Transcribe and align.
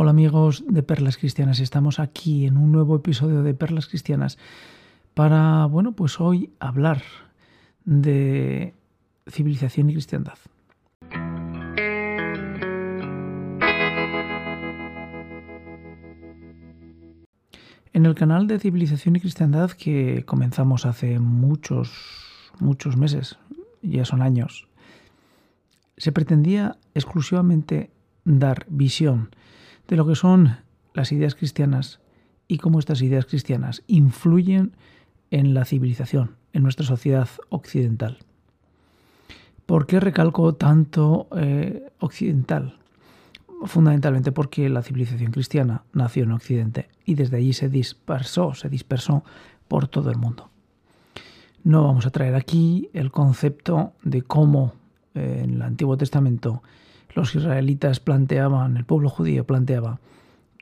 Hola 0.00 0.10
amigos 0.10 0.62
de 0.68 0.84
Perlas 0.84 1.16
Cristianas, 1.16 1.58
estamos 1.58 1.98
aquí 1.98 2.46
en 2.46 2.56
un 2.56 2.70
nuevo 2.70 2.94
episodio 2.94 3.42
de 3.42 3.52
Perlas 3.52 3.88
Cristianas 3.88 4.38
para, 5.12 5.66
bueno, 5.66 5.90
pues 5.90 6.20
hoy 6.20 6.52
hablar 6.60 7.02
de 7.84 8.74
civilización 9.28 9.90
y 9.90 9.94
cristiandad. 9.94 10.38
En 17.92 18.06
el 18.06 18.14
canal 18.14 18.46
de 18.46 18.60
civilización 18.60 19.16
y 19.16 19.20
cristiandad 19.20 19.72
que 19.72 20.22
comenzamos 20.24 20.86
hace 20.86 21.18
muchos, 21.18 21.90
muchos 22.60 22.96
meses, 22.96 23.36
ya 23.82 24.04
son 24.04 24.22
años, 24.22 24.68
se 25.96 26.12
pretendía 26.12 26.76
exclusivamente 26.94 27.90
dar 28.24 28.64
visión 28.68 29.30
de 29.88 29.96
lo 29.96 30.06
que 30.06 30.14
son 30.14 30.58
las 30.94 31.12
ideas 31.12 31.34
cristianas 31.34 32.00
y 32.46 32.58
cómo 32.58 32.78
estas 32.78 33.02
ideas 33.02 33.26
cristianas 33.26 33.82
influyen 33.86 34.76
en 35.30 35.54
la 35.54 35.64
civilización, 35.64 36.36
en 36.52 36.62
nuestra 36.62 36.86
sociedad 36.86 37.28
occidental. 37.48 38.18
¿Por 39.66 39.86
qué 39.86 40.00
recalco 40.00 40.54
tanto 40.54 41.28
eh, 41.36 41.90
occidental? 41.98 42.78
Fundamentalmente 43.64 44.32
porque 44.32 44.68
la 44.68 44.82
civilización 44.82 45.32
cristiana 45.32 45.82
nació 45.92 46.22
en 46.24 46.32
Occidente 46.32 46.88
y 47.04 47.16
desde 47.16 47.38
allí 47.38 47.52
se 47.52 47.68
dispersó, 47.68 48.54
se 48.54 48.68
dispersó 48.68 49.24
por 49.66 49.88
todo 49.88 50.10
el 50.10 50.16
mundo. 50.16 50.48
No 51.64 51.84
vamos 51.84 52.06
a 52.06 52.10
traer 52.10 52.34
aquí 52.34 52.88
el 52.94 53.10
concepto 53.10 53.92
de 54.02 54.22
cómo 54.22 54.72
eh, 55.14 55.42
en 55.44 55.54
el 55.54 55.62
Antiguo 55.62 55.96
Testamento 55.96 56.62
los 57.14 57.34
israelitas 57.34 58.00
planteaban, 58.00 58.76
el 58.76 58.84
pueblo 58.84 59.08
judío 59.08 59.44
planteaba 59.46 60.00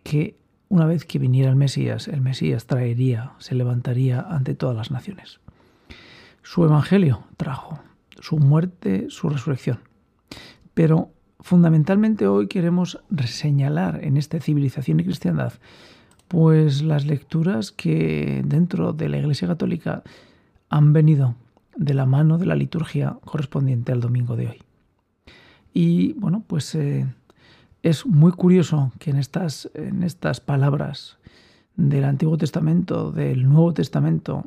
que 0.03 0.37
una 0.69 0.87
vez 0.87 1.05
que 1.05 1.19
viniera 1.19 1.51
el 1.51 1.57
Mesías, 1.57 2.09
el 2.09 2.21
Mesías 2.21 2.67
traería, 2.67 3.33
se 3.39 3.55
levantaría 3.55 4.21
ante 4.21 4.55
todas 4.55 4.77
las 4.77 4.91
naciones. 4.91 5.41
Su 6.43 6.65
evangelio 6.65 7.25
trajo 7.37 7.81
su 8.21 8.39
muerte, 8.39 9.07
su 9.09 9.29
resurrección. 9.29 9.81
Pero 10.75 11.11
fundamentalmente 11.41 12.27
hoy 12.27 12.49
queremos 12.49 13.01
señalar 13.27 14.03
en 14.03 14.17
esta 14.17 14.41
civilización 14.41 15.01
y 15.01 15.05
cristiandad 15.05 15.53
pues 16.29 16.83
las 16.83 17.07
lecturas 17.07 17.71
que 17.71 18.43
dentro 18.45 18.93
de 18.93 19.09
la 19.09 19.19
Iglesia 19.19 19.47
Católica 19.47 20.03
han 20.69 20.93
venido 20.93 21.37
de 21.77 21.95
la 21.95 22.05
mano 22.05 22.37
de 22.39 22.47
la 22.47 22.57
liturgia 22.57 23.17
correspondiente 23.25 23.93
al 23.93 24.01
domingo 24.01 24.35
de 24.35 24.49
hoy. 24.49 24.66
Y 25.79 26.15
bueno, 26.15 26.43
pues 26.47 26.75
eh, 26.75 27.07
es 27.83 28.07
muy 28.07 28.33
curioso 28.33 28.93
que 28.99 29.11
en 29.11 29.19
estas, 29.19 29.71
en 29.75 30.05
estas 30.05 30.41
palabras 30.41 31.19
del 31.77 32.05
Antiguo 32.05 32.39
Testamento, 32.39 33.13
del 33.13 33.47
Nuevo 33.47 33.75
Testamento 33.75 34.47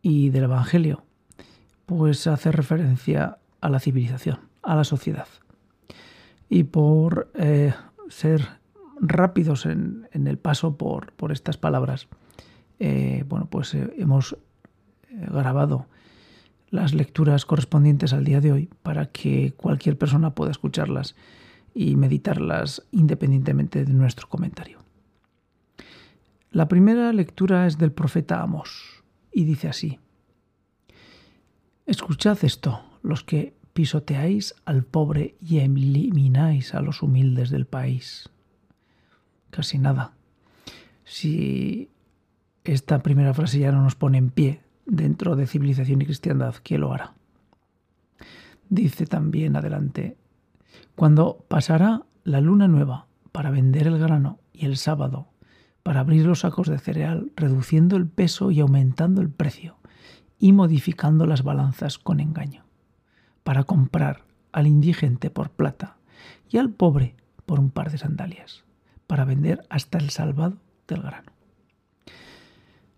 y 0.00 0.30
del 0.30 0.44
Evangelio, 0.44 1.02
pues 1.86 2.28
hace 2.28 2.52
referencia 2.52 3.38
a 3.60 3.68
la 3.68 3.80
civilización, 3.80 4.38
a 4.62 4.76
la 4.76 4.84
sociedad. 4.84 5.26
Y 6.48 6.62
por 6.62 7.32
eh, 7.34 7.74
ser 8.08 8.46
rápidos 9.00 9.66
en, 9.66 10.06
el 10.12 10.38
paso 10.38 10.76
por, 10.76 11.14
por 11.14 11.32
estas 11.32 11.56
palabras, 11.56 12.06
eh, 12.78 13.24
bueno, 13.28 13.48
pues 13.50 13.74
hemos 13.74 14.36
grabado 15.10 15.86
las 16.74 16.92
lecturas 16.92 17.46
correspondientes 17.46 18.12
al 18.12 18.24
día 18.24 18.40
de 18.40 18.50
hoy 18.50 18.70
para 18.82 19.06
que 19.06 19.52
cualquier 19.56 19.96
persona 19.96 20.34
pueda 20.34 20.50
escucharlas 20.50 21.14
y 21.72 21.94
meditarlas 21.94 22.82
independientemente 22.90 23.84
de 23.84 23.92
nuestro 23.92 24.28
comentario. 24.28 24.80
La 26.50 26.66
primera 26.66 27.12
lectura 27.12 27.68
es 27.68 27.78
del 27.78 27.92
profeta 27.92 28.42
Amos 28.42 29.04
y 29.32 29.44
dice 29.44 29.68
así, 29.68 30.00
Escuchad 31.86 32.38
esto, 32.44 32.82
los 33.02 33.22
que 33.22 33.54
pisoteáis 33.72 34.56
al 34.64 34.82
pobre 34.82 35.36
y 35.40 35.58
elimináis 35.58 36.74
a 36.74 36.80
los 36.80 37.02
humildes 37.02 37.50
del 37.50 37.66
país. 37.66 38.30
Casi 39.50 39.78
nada. 39.78 40.14
Si 41.04 41.88
esta 42.64 43.00
primera 43.00 43.32
frase 43.32 43.60
ya 43.60 43.70
no 43.70 43.82
nos 43.82 43.94
pone 43.94 44.18
en 44.18 44.30
pie 44.30 44.63
dentro 44.86 45.36
de 45.36 45.46
civilización 45.46 46.02
y 46.02 46.06
cristiandad, 46.06 46.54
¿quién 46.62 46.82
lo 46.82 46.92
hará? 46.92 47.14
Dice 48.68 49.06
también 49.06 49.56
adelante, 49.56 50.16
cuando 50.94 51.44
pasará 51.48 52.02
la 52.24 52.40
luna 52.40 52.68
nueva 52.68 53.06
para 53.32 53.50
vender 53.50 53.86
el 53.86 53.98
grano 53.98 54.38
y 54.52 54.66
el 54.66 54.76
sábado 54.76 55.28
para 55.82 56.00
abrir 56.00 56.24
los 56.24 56.40
sacos 56.40 56.68
de 56.68 56.78
cereal, 56.78 57.30
reduciendo 57.36 57.96
el 57.96 58.08
peso 58.08 58.50
y 58.50 58.60
aumentando 58.60 59.20
el 59.20 59.28
precio, 59.28 59.76
y 60.38 60.52
modificando 60.52 61.26
las 61.26 61.42
balanzas 61.42 61.98
con 61.98 62.20
engaño, 62.20 62.64
para 63.44 63.64
comprar 63.64 64.24
al 64.52 64.66
indigente 64.66 65.30
por 65.30 65.50
plata 65.50 65.98
y 66.50 66.56
al 66.56 66.70
pobre 66.70 67.16
por 67.44 67.60
un 67.60 67.70
par 67.70 67.90
de 67.90 67.98
sandalias, 67.98 68.64
para 69.06 69.26
vender 69.26 69.66
hasta 69.68 69.98
el 69.98 70.08
salvado 70.08 70.56
del 70.88 71.02
grano. 71.02 71.32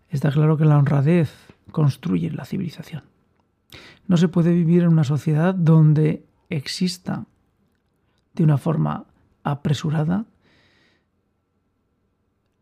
Está 0.09 0.31
claro 0.31 0.55
que 0.57 0.65
la 0.65 0.77
honradez 0.77 1.46
construyen 1.71 2.35
la 2.35 2.45
civilización. 2.45 3.03
No 4.07 4.17
se 4.17 4.27
puede 4.27 4.53
vivir 4.53 4.83
en 4.83 4.89
una 4.89 5.03
sociedad 5.03 5.53
donde 5.53 6.25
exista 6.49 7.25
de 8.33 8.43
una 8.43 8.57
forma 8.57 9.05
apresurada 9.43 10.25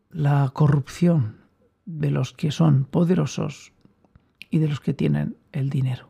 la 0.10 0.50
corrupción 0.54 1.38
de 1.86 2.10
los 2.10 2.34
que 2.34 2.52
son 2.52 2.86
poderosos 2.86 3.74
y 4.50 4.60
de 4.60 4.70
los 4.70 4.80
que 4.80 4.94
tienen 4.94 5.36
el 5.52 5.70
dinero. 5.70 6.10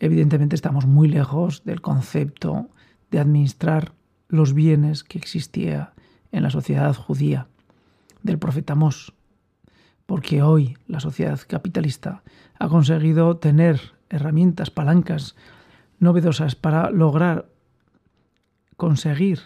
Evidentemente 0.00 0.56
estamos 0.56 0.86
muy 0.86 1.08
lejos 1.08 1.64
del 1.64 1.80
concepto 1.80 2.70
de 3.10 3.18
administrar 3.18 3.92
los 4.28 4.54
bienes 4.54 5.04
que 5.04 5.18
existía 5.18 5.92
en 6.32 6.42
la 6.42 6.50
sociedad 6.50 6.94
judía 6.94 7.48
del 8.22 8.38
profeta 8.38 8.74
Mos 8.74 9.14
porque 10.08 10.40
hoy 10.40 10.78
la 10.86 11.00
sociedad 11.00 11.38
capitalista 11.46 12.22
ha 12.58 12.68
conseguido 12.70 13.36
tener 13.36 13.92
herramientas, 14.08 14.70
palancas 14.70 15.36
novedosas 15.98 16.54
para 16.54 16.90
lograr 16.90 17.50
conseguir 18.78 19.40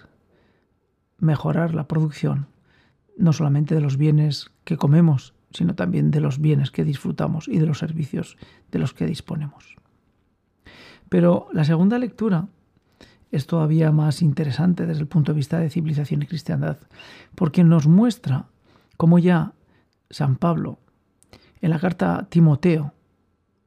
mejorar 1.19 1.75
la 1.75 1.89
producción, 1.89 2.47
no 3.19 3.33
solamente 3.33 3.75
de 3.75 3.81
los 3.81 3.97
bienes 3.97 4.53
que 4.62 4.77
comemos, 4.77 5.34
sino 5.51 5.75
también 5.75 6.12
de 6.12 6.21
los 6.21 6.41
bienes 6.41 6.71
que 6.71 6.84
disfrutamos 6.84 7.49
y 7.49 7.59
de 7.59 7.67
los 7.67 7.78
servicios 7.78 8.37
de 8.71 8.78
los 8.78 8.95
que 8.95 9.06
disponemos. 9.06 9.75
Pero 11.09 11.49
la 11.53 11.65
segunda 11.65 11.99
lectura 11.99 12.47
es 13.33 13.49
todavía 13.49 13.91
más 13.91 14.22
interesante 14.22 14.87
desde 14.87 15.01
el 15.01 15.09
punto 15.09 15.33
de 15.33 15.37
vista 15.39 15.59
de 15.59 15.71
civilización 15.71 16.22
y 16.22 16.27
cristiandad, 16.27 16.78
porque 17.34 17.65
nos 17.65 17.89
muestra 17.89 18.47
cómo 18.97 19.19
ya 19.19 19.55
San 20.12 20.37
Pablo, 20.37 20.78
en 21.62 21.71
la 21.71 21.78
carta 21.78 22.19
a 22.19 22.28
Timoteo, 22.28 22.93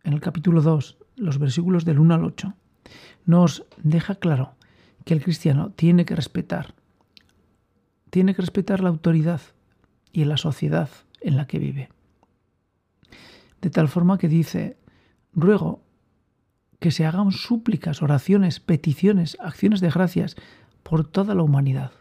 en 0.04 0.14
el 0.14 0.22
capítulo 0.22 0.62
2, 0.62 0.98
los 1.16 1.40
versículos 1.40 1.86
del 1.86 2.00
1 2.00 2.14
al 2.14 2.24
8, 2.24 2.54
nos 3.26 3.66
deja 3.82 4.16
claro 4.16 4.54
que 5.06 5.16
el 5.16 5.24
cristiano 5.24 5.72
tiene 5.72 6.06
que 6.06 6.16
respetar, 6.16 6.76
tiene 8.12 8.36
que 8.36 8.44
respetar 8.44 8.82
la 8.82 8.90
autoridad 8.90 9.42
y 10.12 10.26
la 10.26 10.38
sociedad 10.38 10.90
en 11.20 11.36
la 11.36 11.48
que 11.48 11.58
vive. 11.58 11.90
De 13.62 13.72
tal 13.72 13.88
forma 13.88 14.20
que 14.20 14.28
dice, 14.28 14.78
ruego 15.34 15.82
que 16.80 16.92
se 16.92 17.08
hagan 17.08 17.32
súplicas, 17.32 18.04
oraciones, 18.04 18.60
peticiones, 18.60 19.36
acciones 19.40 19.82
de 19.82 19.90
gracias 19.90 20.36
por 20.84 21.08
toda 21.08 21.34
la 21.34 21.42
humanidad, 21.42 21.92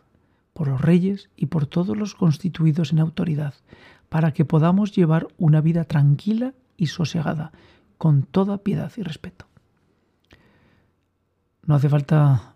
por 0.53 0.68
los 0.68 0.83
reyes 0.83 1.30
y 1.34 1.47
por 1.47 1.66
todos 1.66 1.97
los 1.97 2.15
constituidos 2.15 2.92
en 2.92 2.98
autoridad, 2.98 3.54
para 4.15 4.31
que 4.31 4.45
podamos 4.45 4.93
llevar 4.93 5.27
una 5.39 5.61
vida 5.61 5.83
tranquila 5.83 6.55
y 6.77 6.87
sosegada, 6.87 7.51
con 7.99 8.22
toda 8.22 8.59
piedad 8.59 8.93
y 8.97 9.03
respeto. 9.03 9.47
No 11.66 11.75
hace 11.75 11.89
falta 11.89 12.55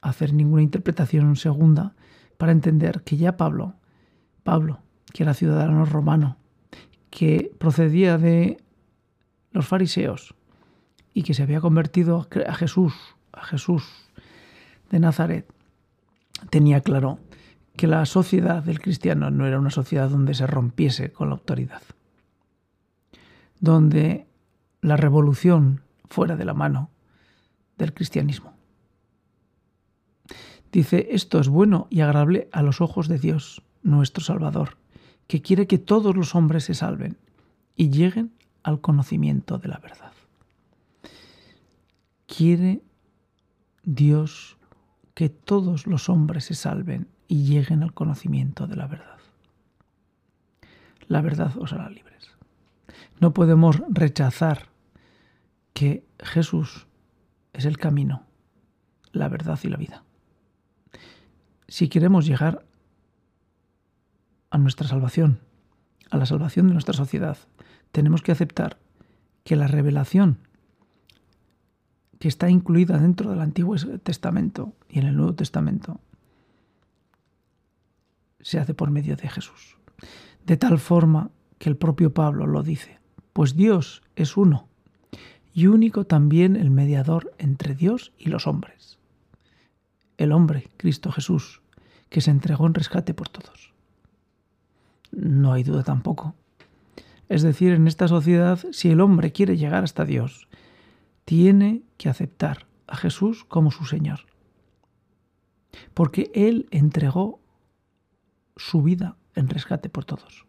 hacer 0.00 0.32
ninguna 0.32 0.62
interpretación 0.62 1.34
segunda 1.34 1.96
para 2.38 2.52
entender 2.52 3.02
que 3.02 3.16
ya 3.16 3.36
Pablo, 3.36 3.74
Pablo, 4.44 4.78
que 5.12 5.24
era 5.24 5.34
ciudadano 5.34 5.84
romano, 5.86 6.36
que 7.10 7.50
procedía 7.58 8.16
de 8.16 8.62
los 9.50 9.66
fariseos 9.66 10.36
y 11.12 11.24
que 11.24 11.34
se 11.34 11.42
había 11.42 11.60
convertido 11.60 12.28
a 12.46 12.54
Jesús, 12.54 12.94
a 13.32 13.42
Jesús 13.42 13.82
de 14.92 15.00
Nazaret, 15.00 15.52
tenía 16.48 16.80
claro 16.80 17.18
que 17.76 17.86
la 17.86 18.04
sociedad 18.06 18.62
del 18.62 18.80
cristiano 18.80 19.30
no 19.30 19.46
era 19.46 19.58
una 19.58 19.70
sociedad 19.70 20.08
donde 20.08 20.34
se 20.34 20.46
rompiese 20.46 21.12
con 21.12 21.28
la 21.28 21.34
autoridad, 21.34 21.82
donde 23.60 24.26
la 24.80 24.96
revolución 24.96 25.82
fuera 26.08 26.36
de 26.36 26.44
la 26.44 26.54
mano 26.54 26.90
del 27.76 27.92
cristianismo. 27.92 28.54
Dice, 30.72 31.08
esto 31.10 31.38
es 31.38 31.48
bueno 31.48 31.86
y 31.90 32.00
agradable 32.00 32.48
a 32.52 32.62
los 32.62 32.80
ojos 32.80 33.08
de 33.08 33.18
Dios, 33.18 33.62
nuestro 33.82 34.24
Salvador, 34.24 34.76
que 35.26 35.42
quiere 35.42 35.66
que 35.66 35.78
todos 35.78 36.16
los 36.16 36.34
hombres 36.34 36.64
se 36.64 36.74
salven 36.74 37.16
y 37.76 37.90
lleguen 37.90 38.32
al 38.62 38.80
conocimiento 38.80 39.58
de 39.58 39.68
la 39.68 39.78
verdad. 39.78 40.12
Quiere 42.26 42.82
Dios 43.84 44.56
que 45.14 45.28
todos 45.28 45.86
los 45.86 46.08
hombres 46.08 46.46
se 46.46 46.54
salven 46.54 47.08
y 47.28 47.44
lleguen 47.44 47.82
al 47.82 47.92
conocimiento 47.92 48.66
de 48.66 48.76
la 48.76 48.86
verdad. 48.86 49.18
La 51.08 51.20
verdad 51.20 51.56
os 51.58 51.72
hará 51.72 51.88
libres. 51.90 52.30
No 53.20 53.32
podemos 53.32 53.82
rechazar 53.88 54.68
que 55.72 56.04
Jesús 56.18 56.86
es 57.52 57.64
el 57.64 57.78
camino, 57.78 58.22
la 59.12 59.28
verdad 59.28 59.58
y 59.62 59.68
la 59.68 59.76
vida. 59.76 60.02
Si 61.68 61.88
queremos 61.88 62.26
llegar 62.26 62.64
a 64.50 64.58
nuestra 64.58 64.86
salvación, 64.86 65.40
a 66.10 66.16
la 66.16 66.26
salvación 66.26 66.68
de 66.68 66.72
nuestra 66.72 66.94
sociedad, 66.94 67.36
tenemos 67.92 68.22
que 68.22 68.32
aceptar 68.32 68.78
que 69.44 69.56
la 69.56 69.66
revelación 69.66 70.38
que 72.18 72.28
está 72.28 72.48
incluida 72.48 72.98
dentro 72.98 73.30
del 73.30 73.40
Antiguo 73.40 73.76
Testamento 74.02 74.72
y 74.88 75.00
en 75.00 75.06
el 75.06 75.16
Nuevo 75.16 75.34
Testamento 75.34 76.00
se 78.46 78.60
hace 78.60 78.74
por 78.74 78.92
medio 78.92 79.16
de 79.16 79.28
Jesús. 79.28 79.76
De 80.44 80.56
tal 80.56 80.78
forma 80.78 81.32
que 81.58 81.68
el 81.68 81.76
propio 81.76 82.14
Pablo 82.14 82.46
lo 82.46 82.62
dice, 82.62 83.00
pues 83.32 83.56
Dios 83.56 84.04
es 84.14 84.36
uno 84.36 84.68
y 85.52 85.66
único 85.66 86.04
también 86.04 86.54
el 86.54 86.70
mediador 86.70 87.34
entre 87.38 87.74
Dios 87.74 88.12
y 88.16 88.28
los 88.28 88.46
hombres. 88.46 89.00
El 90.16 90.30
hombre, 90.30 90.68
Cristo 90.76 91.10
Jesús, 91.10 91.60
que 92.08 92.20
se 92.20 92.30
entregó 92.30 92.68
en 92.68 92.74
rescate 92.74 93.14
por 93.14 93.28
todos. 93.28 93.72
No 95.10 95.52
hay 95.52 95.64
duda 95.64 95.82
tampoco. 95.82 96.36
Es 97.28 97.42
decir, 97.42 97.72
en 97.72 97.88
esta 97.88 98.06
sociedad, 98.06 98.60
si 98.70 98.90
el 98.90 99.00
hombre 99.00 99.32
quiere 99.32 99.56
llegar 99.56 99.82
hasta 99.82 100.04
Dios, 100.04 100.46
tiene 101.24 101.82
que 101.96 102.08
aceptar 102.08 102.66
a 102.86 102.96
Jesús 102.96 103.44
como 103.44 103.72
su 103.72 103.86
Señor. 103.86 104.20
Porque 105.94 106.30
Él 106.32 106.68
entregó 106.70 107.40
su 108.56 108.82
vida 108.82 109.16
en 109.34 109.48
rescate 109.48 109.88
por 109.88 110.04
todos. 110.04 110.46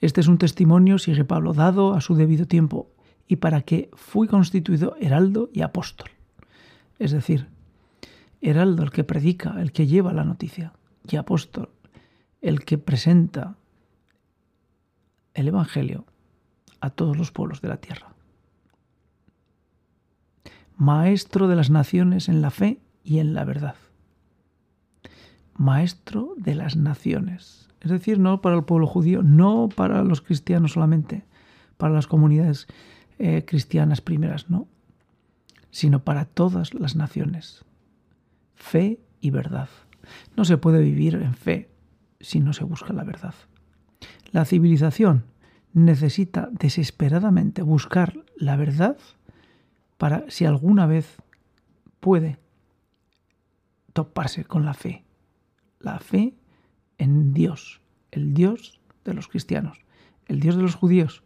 Este 0.00 0.20
es 0.20 0.28
un 0.28 0.38
testimonio, 0.38 0.98
sigue 0.98 1.24
Pablo, 1.24 1.52
dado 1.52 1.94
a 1.94 2.00
su 2.00 2.14
debido 2.14 2.46
tiempo 2.46 2.90
y 3.26 3.36
para 3.36 3.62
que 3.62 3.90
fui 3.94 4.28
constituido 4.28 4.96
heraldo 5.00 5.50
y 5.52 5.62
apóstol. 5.62 6.10
Es 6.98 7.10
decir, 7.10 7.48
heraldo 8.40 8.82
el 8.82 8.90
que 8.90 9.04
predica, 9.04 9.60
el 9.60 9.72
que 9.72 9.86
lleva 9.86 10.12
la 10.12 10.24
noticia, 10.24 10.72
y 11.08 11.16
apóstol 11.16 11.70
el 12.40 12.64
que 12.64 12.78
presenta 12.78 13.56
el 15.34 15.48
Evangelio 15.48 16.04
a 16.80 16.90
todos 16.90 17.16
los 17.16 17.32
pueblos 17.32 17.60
de 17.60 17.68
la 17.68 17.78
tierra. 17.78 18.14
Maestro 20.76 21.48
de 21.48 21.56
las 21.56 21.70
naciones 21.70 22.28
en 22.28 22.40
la 22.40 22.50
fe 22.50 22.80
y 23.02 23.18
en 23.18 23.34
la 23.34 23.44
verdad 23.44 23.74
maestro 25.58 26.34
de 26.36 26.54
las 26.54 26.76
naciones. 26.76 27.68
Es 27.80 27.90
decir, 27.90 28.18
no 28.18 28.40
para 28.40 28.56
el 28.56 28.64
pueblo 28.64 28.86
judío, 28.86 29.22
no 29.22 29.68
para 29.68 30.02
los 30.02 30.20
cristianos 30.20 30.72
solamente, 30.72 31.24
para 31.76 31.92
las 31.92 32.06
comunidades 32.06 32.66
eh, 33.18 33.44
cristianas 33.44 34.00
primeras, 34.00 34.48
no, 34.48 34.68
sino 35.70 36.04
para 36.04 36.24
todas 36.24 36.74
las 36.74 36.96
naciones. 36.96 37.64
Fe 38.54 39.00
y 39.20 39.30
verdad. 39.30 39.68
No 40.36 40.44
se 40.44 40.56
puede 40.56 40.80
vivir 40.80 41.16
en 41.16 41.34
fe 41.34 41.68
si 42.20 42.40
no 42.40 42.52
se 42.52 42.64
busca 42.64 42.92
la 42.92 43.04
verdad. 43.04 43.34
La 44.30 44.44
civilización 44.44 45.24
necesita 45.72 46.48
desesperadamente 46.52 47.62
buscar 47.62 48.24
la 48.36 48.56
verdad 48.56 48.96
para, 49.96 50.24
si 50.28 50.44
alguna 50.44 50.86
vez 50.86 51.16
puede, 52.00 52.38
toparse 53.92 54.44
con 54.44 54.64
la 54.64 54.74
fe 54.74 55.07
la 55.80 55.98
fe 56.00 56.34
en 56.98 57.32
Dios, 57.32 57.80
el 58.10 58.34
Dios 58.34 58.80
de 59.04 59.14
los 59.14 59.28
cristianos, 59.28 59.78
el 60.26 60.40
Dios 60.40 60.56
de 60.56 60.62
los 60.62 60.74
judíos, 60.74 61.22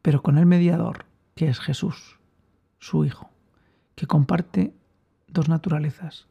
pero 0.00 0.22
con 0.22 0.38
el 0.38 0.46
mediador, 0.46 1.06
que 1.34 1.48
es 1.48 1.60
Jesús, 1.60 2.18
su 2.78 3.04
Hijo, 3.04 3.30
que 3.94 4.06
comparte 4.06 4.74
dos 5.28 5.48
naturalezas, 5.48 6.26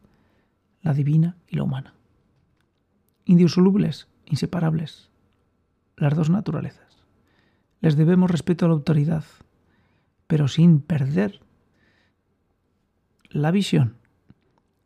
la 0.81 0.93
divina 0.93 1.37
y 1.47 1.55
la 1.55 1.63
humana. 1.63 1.93
Indisolubles, 3.25 4.07
inseparables, 4.25 5.09
las 5.95 6.15
dos 6.15 6.29
naturalezas. 6.29 7.03
Les 7.79 7.95
debemos 7.95 8.29
respeto 8.29 8.65
a 8.65 8.67
la 8.69 8.73
autoridad, 8.73 9.23
pero 10.27 10.47
sin 10.47 10.81
perder 10.81 11.39
la 13.29 13.51
visión 13.51 13.95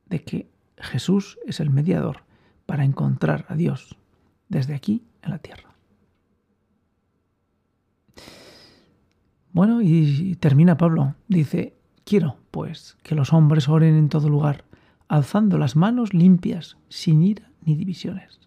de 0.06 0.22
que 0.24 0.50
Jesús 0.78 1.38
es 1.46 1.60
el 1.60 1.70
mediador 1.70 2.24
para 2.66 2.84
encontrar 2.84 3.46
a 3.50 3.56
Dios 3.56 3.98
desde 4.50 4.76
aquí 4.76 5.04
en 5.22 5.32
la 5.32 5.40
tierra. 5.40 5.76
Bueno, 9.52 9.82
y 9.82 10.36
termina 10.36 10.78
Pablo. 10.78 11.16
Dice, 11.30 11.78
quiero, 12.04 12.38
pues, 12.52 12.98
que 13.04 13.16
los 13.16 13.32
hombres 13.32 13.70
oren 13.70 13.96
en 13.96 14.10
todo 14.10 14.28
lugar, 14.28 14.66
alzando 15.08 15.58
las 15.58 15.76
manos 15.76 16.14
limpias, 16.14 16.78
sin 16.90 17.24
ira 17.24 17.50
ni 17.62 17.76
divisiones. 17.76 18.42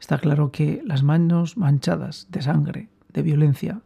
Está 0.00 0.18
claro 0.18 0.50
que 0.50 0.82
las 0.84 1.02
manos 1.02 1.56
manchadas 1.56 2.26
de 2.30 2.42
sangre, 2.42 2.88
de 3.12 3.22
violencia, 3.22 3.82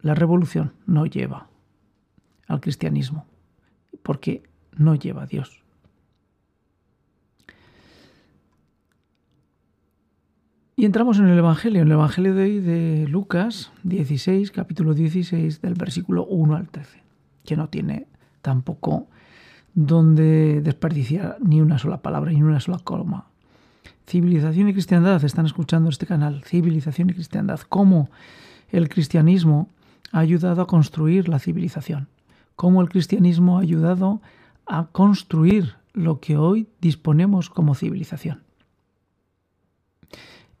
la 0.00 0.14
revolución 0.14 0.74
no 0.86 1.06
lleva 1.06 1.48
al 2.46 2.60
cristianismo, 2.60 3.26
porque 4.02 4.42
no 4.76 4.94
lleva 4.94 5.22
a 5.22 5.26
Dios. 5.26 5.64
Y 10.78 10.84
entramos 10.84 11.18
en 11.18 11.28
el 11.28 11.38
Evangelio, 11.38 11.80
en 11.80 11.86
el 11.86 11.94
Evangelio 11.94 12.34
de 12.34 12.42
hoy 12.42 12.60
de 12.60 13.08
Lucas 13.08 13.72
16, 13.84 14.50
capítulo 14.50 14.92
16, 14.92 15.62
del 15.62 15.72
versículo 15.72 16.26
1 16.26 16.54
al 16.54 16.68
13, 16.68 17.02
que 17.46 17.56
no 17.56 17.70
tiene 17.70 18.06
tampoco 18.42 19.06
donde 19.72 20.60
desperdiciar 20.60 21.38
ni 21.40 21.62
una 21.62 21.78
sola 21.78 22.02
palabra 22.02 22.30
ni 22.30 22.42
una 22.42 22.60
sola 22.60 22.78
coma. 22.84 23.30
Civilización 24.06 24.68
y 24.68 24.74
cristiandad, 24.74 25.24
están 25.24 25.46
escuchando 25.46 25.88
este 25.88 26.04
canal, 26.04 26.44
Civilización 26.44 27.08
y 27.08 27.14
cristiandad, 27.14 27.60
cómo 27.60 28.10
el 28.68 28.90
cristianismo 28.90 29.70
ha 30.12 30.18
ayudado 30.18 30.60
a 30.60 30.66
construir 30.66 31.30
la 31.30 31.38
civilización, 31.38 32.08
cómo 32.54 32.82
el 32.82 32.90
cristianismo 32.90 33.56
ha 33.56 33.62
ayudado 33.62 34.20
a 34.66 34.88
construir 34.88 35.76
lo 35.94 36.20
que 36.20 36.36
hoy 36.36 36.68
disponemos 36.82 37.48
como 37.48 37.74
civilización. 37.74 38.45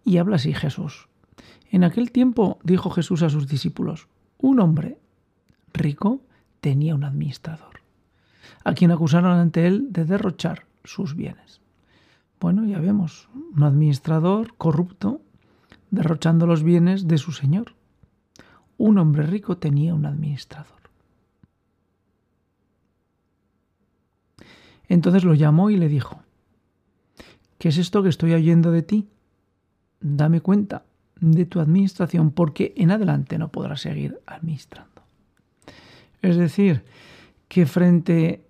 Y 0.06 0.18
habla 0.18 0.36
así 0.36 0.54
Jesús. 0.54 1.08
En 1.68 1.82
aquel 1.82 2.12
tiempo 2.12 2.60
dijo 2.62 2.90
Jesús 2.90 3.22
a 3.22 3.28
sus 3.28 3.48
discípulos, 3.48 4.06
un 4.38 4.60
hombre 4.60 4.98
rico 5.74 6.22
tenía 6.60 6.94
un 6.94 7.02
administrador, 7.02 7.80
a 8.62 8.72
quien 8.72 8.92
acusaron 8.92 9.32
ante 9.32 9.66
él 9.66 9.88
de 9.90 10.04
derrochar 10.04 10.64
sus 10.84 11.16
bienes. 11.16 11.60
Bueno, 12.38 12.64
ya 12.64 12.78
vemos, 12.78 13.28
un 13.34 13.64
administrador 13.64 14.54
corrupto 14.56 15.22
derrochando 15.90 16.46
los 16.46 16.62
bienes 16.62 17.08
de 17.08 17.18
su 17.18 17.32
señor. 17.32 17.74
Un 18.78 18.98
hombre 18.98 19.24
rico 19.24 19.58
tenía 19.58 19.92
un 19.92 20.06
administrador. 20.06 20.82
Entonces 24.88 25.24
lo 25.24 25.34
llamó 25.34 25.70
y 25.70 25.76
le 25.76 25.88
dijo, 25.88 26.22
¿qué 27.58 27.70
es 27.70 27.78
esto 27.78 28.04
que 28.04 28.08
estoy 28.08 28.34
oyendo 28.34 28.70
de 28.70 28.82
ti? 28.82 29.08
Dame 30.00 30.40
cuenta 30.40 30.84
de 31.20 31.46
tu 31.46 31.60
administración 31.60 32.30
porque 32.30 32.74
en 32.76 32.90
adelante 32.90 33.38
no 33.38 33.48
podrás 33.48 33.80
seguir 33.80 34.20
administrando. 34.26 35.02
Es 36.22 36.36
decir, 36.36 36.84
que 37.48 37.66
frente 37.66 38.44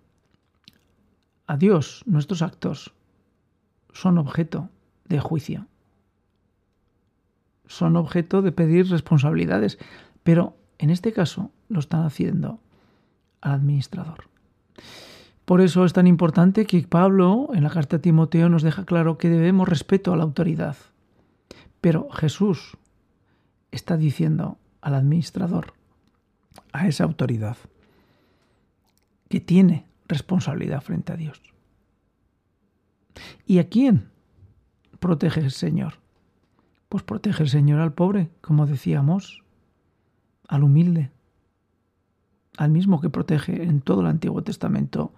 a 1.47 1.57
Dios 1.57 2.03
nuestros 2.07 2.43
actos 2.43 2.93
son 3.93 4.19
objeto 4.19 4.69
de 5.05 5.21
juicio, 5.21 5.67
son 7.67 7.97
objeto 7.97 8.43
de 8.43 8.53
pedir 8.53 8.89
responsabilidades, 8.89 9.79
pero 10.23 10.57
en 10.79 10.91
este 10.91 11.13
caso 11.13 11.51
lo 11.69 11.81
están 11.81 12.05
haciendo 12.05 12.61
al 13.41 13.53
administrador. 13.53 14.29
Por 15.45 15.61
eso 15.61 15.85
es 15.85 15.93
tan 15.93 16.07
importante 16.07 16.67
que 16.67 16.87
Pablo 16.89 17.51
en 17.55 17.63
la 17.63 17.71
carta 17.71 17.97
a 17.97 18.01
Timoteo 18.01 18.49
nos 18.49 18.63
deja 18.63 18.85
claro 18.85 19.17
que 19.17 19.29
debemos 19.29 19.69
respeto 19.69 20.13
a 20.13 20.17
la 20.17 20.25
autoridad, 20.25 20.77
pero 21.87 22.11
Jesús 22.11 22.77
está 23.71 23.97
diciendo 23.97 24.59
al 24.81 24.97
administrador, 24.97 25.75
a 26.73 26.89
esa 26.89 27.05
autoridad, 27.05 27.57
que 29.29 29.39
tiene 29.39 29.87
responsabilidad 30.09 30.81
frente 30.81 31.13
a 31.13 31.17
Dios. 31.17 31.41
¿Y 33.47 33.61
a 33.61 33.69
quién 33.69 34.09
protege 34.99 35.39
el 35.39 35.53
Señor? 35.53 36.01
Pues 36.89 37.05
protege 37.05 37.45
el 37.45 37.51
Señor 37.51 37.79
al 37.79 37.95
pobre, 37.95 38.31
como 38.41 38.67
decíamos, 38.67 39.45
al 40.49 40.65
humilde, 40.65 41.13
al 42.57 42.73
mismo 42.73 43.01
que 43.01 43.11
protege 43.11 43.63
en 43.63 43.81
todo 43.81 44.01
el 44.01 44.09
Antiguo 44.09 44.43
Testamento 44.43 45.15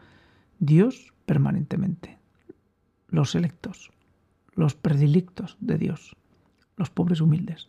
Dios 0.59 1.15
permanentemente, 1.25 2.19
los 3.09 3.35
electos, 3.35 3.91
los 4.55 4.75
predilectos 4.75 5.57
de 5.61 5.79
Dios, 5.79 6.18
los 6.79 6.91
pobres 6.91 7.21
humildes. 7.21 7.69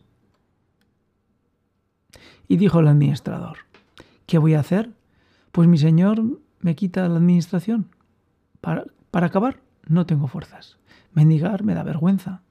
Y 2.48 2.56
dijo 2.56 2.80
el 2.80 2.88
administrador, 2.88 3.58
¿qué 4.26 4.38
voy 4.38 4.54
a 4.54 4.60
hacer? 4.60 4.90
Pues 5.52 5.68
mi 5.68 5.78
señor 5.78 6.22
me 6.60 6.74
quita 6.74 7.08
la 7.08 7.16
administración. 7.16 7.90
Para, 8.60 8.84
para 9.10 9.26
acabar, 9.26 9.60
no 9.86 10.06
tengo 10.06 10.26
fuerzas. 10.26 10.78
Mendigar 11.12 11.64
me 11.64 11.74
da 11.74 11.82
vergüenza. 11.82 12.42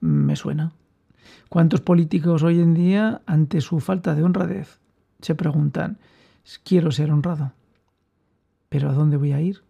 Me 0.00 0.36
suena. 0.36 0.72
¿Cuántos 1.48 1.80
políticos 1.80 2.42
hoy 2.42 2.60
en 2.60 2.74
día, 2.74 3.22
ante 3.26 3.60
su 3.60 3.80
falta 3.80 4.14
de 4.14 4.22
honradez, 4.22 4.80
se 5.20 5.34
preguntan, 5.34 5.98
quiero 6.64 6.90
ser 6.92 7.10
honrado, 7.10 7.52
pero 8.68 8.90
¿a 8.90 8.92
dónde 8.92 9.16
voy 9.16 9.32
a 9.32 9.40
ir? 9.40 9.62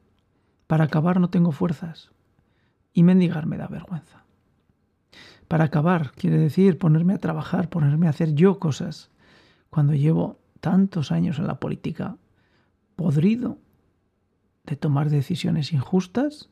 Para 0.66 0.84
acabar 0.84 1.20
no 1.20 1.30
tengo 1.30 1.52
fuerzas 1.52 2.10
y 2.92 3.02
mendigar 3.02 3.46
me 3.46 3.56
da 3.56 3.68
vergüenza. 3.68 4.24
Para 5.48 5.64
acabar 5.64 6.12
quiere 6.12 6.38
decir 6.38 6.78
ponerme 6.78 7.14
a 7.14 7.18
trabajar, 7.18 7.68
ponerme 7.68 8.06
a 8.06 8.10
hacer 8.10 8.34
yo 8.34 8.58
cosas, 8.58 9.10
cuando 9.70 9.94
llevo 9.94 10.38
tantos 10.60 11.10
años 11.10 11.38
en 11.38 11.46
la 11.46 11.58
política, 11.58 12.16
podrido 12.96 13.58
de 14.64 14.76
tomar 14.76 15.08
decisiones 15.08 15.72
injustas 15.72 16.50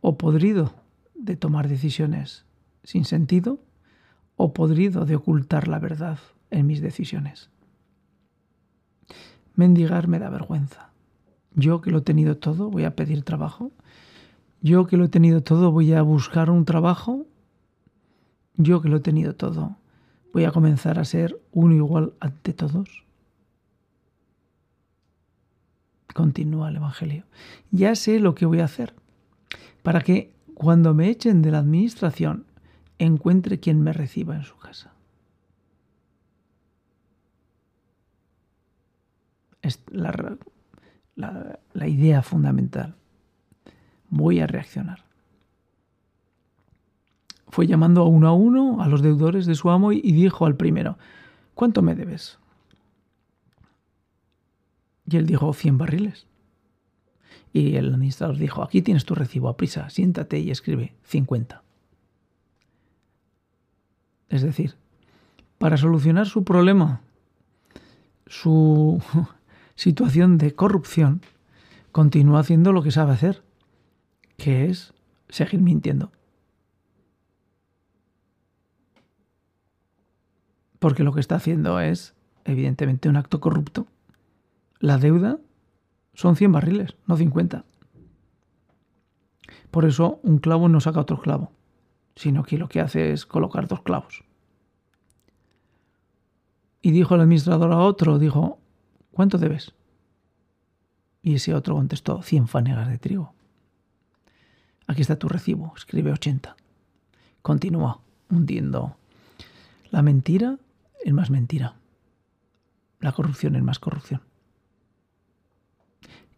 o 0.00 0.16
podrido 0.16 0.74
de 1.14 1.36
tomar 1.36 1.68
decisiones 1.68 2.44
sin 2.84 3.04
sentido 3.04 3.60
o 4.36 4.52
podrido 4.52 5.04
de 5.04 5.16
ocultar 5.16 5.68
la 5.68 5.78
verdad 5.78 6.18
en 6.50 6.66
mis 6.66 6.80
decisiones. 6.80 7.50
Mendigar 9.54 10.08
me 10.08 10.18
da 10.18 10.30
vergüenza. 10.30 10.90
Yo 11.54 11.80
que 11.80 11.90
lo 11.90 11.98
he 11.98 12.02
tenido 12.02 12.36
todo 12.36 12.70
voy 12.70 12.84
a 12.84 12.96
pedir 12.96 13.22
trabajo. 13.22 13.72
Yo 14.60 14.86
que 14.86 14.96
lo 14.96 15.04
he 15.04 15.08
tenido 15.08 15.42
todo 15.42 15.70
voy 15.70 15.92
a 15.92 16.02
buscar 16.02 16.50
un 16.50 16.64
trabajo. 16.64 17.26
Yo 18.56 18.80
que 18.82 18.88
lo 18.88 18.98
he 18.98 19.00
tenido 19.00 19.34
todo 19.34 19.76
voy 20.32 20.44
a 20.44 20.50
comenzar 20.50 20.98
a 20.98 21.04
ser 21.04 21.40
uno 21.52 21.74
igual 21.74 22.14
ante 22.20 22.52
todos. 22.52 23.04
Continúa 26.14 26.68
el 26.68 26.76
Evangelio. 26.76 27.24
Ya 27.70 27.94
sé 27.94 28.18
lo 28.18 28.34
que 28.34 28.46
voy 28.46 28.60
a 28.60 28.64
hacer 28.64 28.94
para 29.82 30.00
que 30.00 30.34
cuando 30.54 30.94
me 30.94 31.08
echen 31.08 31.42
de 31.42 31.50
la 31.50 31.58
administración 31.58 32.46
encuentre 32.98 33.60
quien 33.60 33.82
me 33.82 33.92
reciba 33.92 34.36
en 34.36 34.44
su 34.44 34.56
casa. 34.58 34.92
Es 39.60 39.80
la, 39.90 40.38
la 41.16 41.88
idea 41.88 42.22
fundamental. 42.22 42.94
Voy 44.08 44.40
a 44.40 44.46
reaccionar. 44.46 45.11
Fue 47.52 47.66
llamando 47.66 48.00
a 48.00 48.08
uno 48.08 48.28
a 48.28 48.32
uno 48.32 48.80
a 48.80 48.88
los 48.88 49.02
deudores 49.02 49.44
de 49.44 49.54
su 49.54 49.68
amo 49.68 49.92
y 49.92 50.00
dijo 50.00 50.46
al 50.46 50.56
primero, 50.56 50.96
¿cuánto 51.54 51.82
me 51.82 51.94
debes? 51.94 52.38
Y 55.06 55.18
él 55.18 55.26
dijo, 55.26 55.52
cien 55.52 55.76
barriles. 55.76 56.26
Y 57.52 57.76
el 57.76 57.92
administrador 57.92 58.38
dijo, 58.38 58.62
aquí 58.62 58.80
tienes 58.80 59.04
tu 59.04 59.14
recibo, 59.14 59.50
a 59.50 59.58
prisa, 59.58 59.90
siéntate 59.90 60.38
y 60.38 60.50
escribe, 60.50 60.94
cincuenta. 61.04 61.62
Es 64.30 64.40
decir, 64.40 64.76
para 65.58 65.76
solucionar 65.76 66.26
su 66.28 66.44
problema, 66.44 67.02
su 68.28 69.02
situación 69.74 70.38
de 70.38 70.54
corrupción, 70.54 71.20
continúa 71.90 72.40
haciendo 72.40 72.72
lo 72.72 72.82
que 72.82 72.92
sabe 72.92 73.12
hacer, 73.12 73.42
que 74.38 74.64
es 74.70 74.94
seguir 75.28 75.60
mintiendo. 75.60 76.12
Porque 80.82 81.02
lo 81.02 81.14
que 81.14 81.20
está 81.20 81.36
haciendo 81.36 81.80
es, 81.80 82.14
evidentemente, 82.44 83.08
un 83.08 83.16
acto 83.16 83.40
corrupto. 83.40 83.86
La 84.80 84.98
deuda 84.98 85.38
son 86.12 86.36
100 86.36 86.52
barriles, 86.52 86.96
no 87.06 87.16
50. 87.16 87.64
Por 89.70 89.86
eso 89.86 90.20
un 90.22 90.36
clavo 90.36 90.68
no 90.68 90.80
saca 90.80 91.00
otro 91.00 91.18
clavo 91.18 91.52
sino 92.16 92.42
que 92.42 92.58
lo 92.58 92.68
que 92.68 92.80
hace 92.80 93.12
es 93.12 93.26
colocar 93.26 93.68
dos 93.68 93.82
clavos. 93.82 94.24
Y 96.80 96.90
dijo 96.90 97.14
el 97.14 97.20
administrador 97.20 97.72
a 97.72 97.78
otro, 97.78 98.18
dijo, 98.18 98.58
¿cuánto 99.12 99.38
debes? 99.38 99.72
Y 101.22 101.34
ese 101.34 101.54
otro 101.54 101.76
contestó, 101.76 102.22
100 102.22 102.48
fanegas 102.48 102.88
de 102.88 102.98
trigo. 102.98 103.34
Aquí 104.88 105.00
está 105.00 105.16
tu 105.16 105.28
recibo, 105.28 105.72
escribe 105.76 106.12
80. 106.12 106.56
Continúa 107.40 108.00
hundiendo. 108.28 108.96
La 109.90 110.02
mentira 110.02 110.58
es 111.04 111.12
más 111.12 111.30
mentira. 111.30 111.76
La 113.00 113.12
corrupción 113.12 113.56
es 113.56 113.62
más 113.62 113.78
corrupción. 113.78 114.22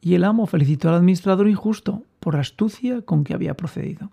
Y 0.01 0.15
el 0.15 0.25
amo 0.25 0.47
felicitó 0.47 0.89
al 0.89 0.97
administrador 0.97 1.49
injusto 1.49 2.03
por 2.21 2.35
la 2.35 2.41
astucia 2.41 3.03
con 3.03 3.25
que 3.25 3.35
había 3.35 3.55
procedido. 3.55 4.11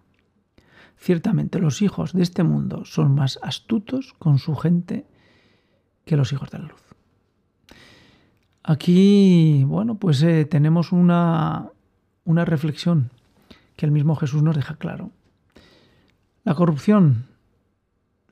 Ciertamente 0.98 1.60
los 1.60 1.82
hijos 1.82 2.14
de 2.14 2.24
este 2.24 2.44
mundo 2.44 2.86
son 2.86 3.16
más 3.16 3.40
astutos 3.42 4.14
con 4.20 4.38
su 4.38 4.56
gente 4.56 5.06
que 6.06 6.16
los 6.16 6.32
hijos 6.32 6.50
de 6.52 6.60
la 6.60 6.66
luz. 6.66 6.82
Aquí, 8.64 9.64
bueno, 9.66 9.96
pues 9.96 10.22
eh, 10.22 10.46
tenemos 10.46 10.92
una, 10.92 11.72
una 12.24 12.46
reflexión 12.46 13.10
que 13.76 13.86
el 13.86 13.92
mismo 13.92 14.16
Jesús 14.16 14.44
nos 14.44 14.56
deja 14.56 14.76
claro. 14.76 15.12
La 16.44 16.54
corrupción 16.54 17.26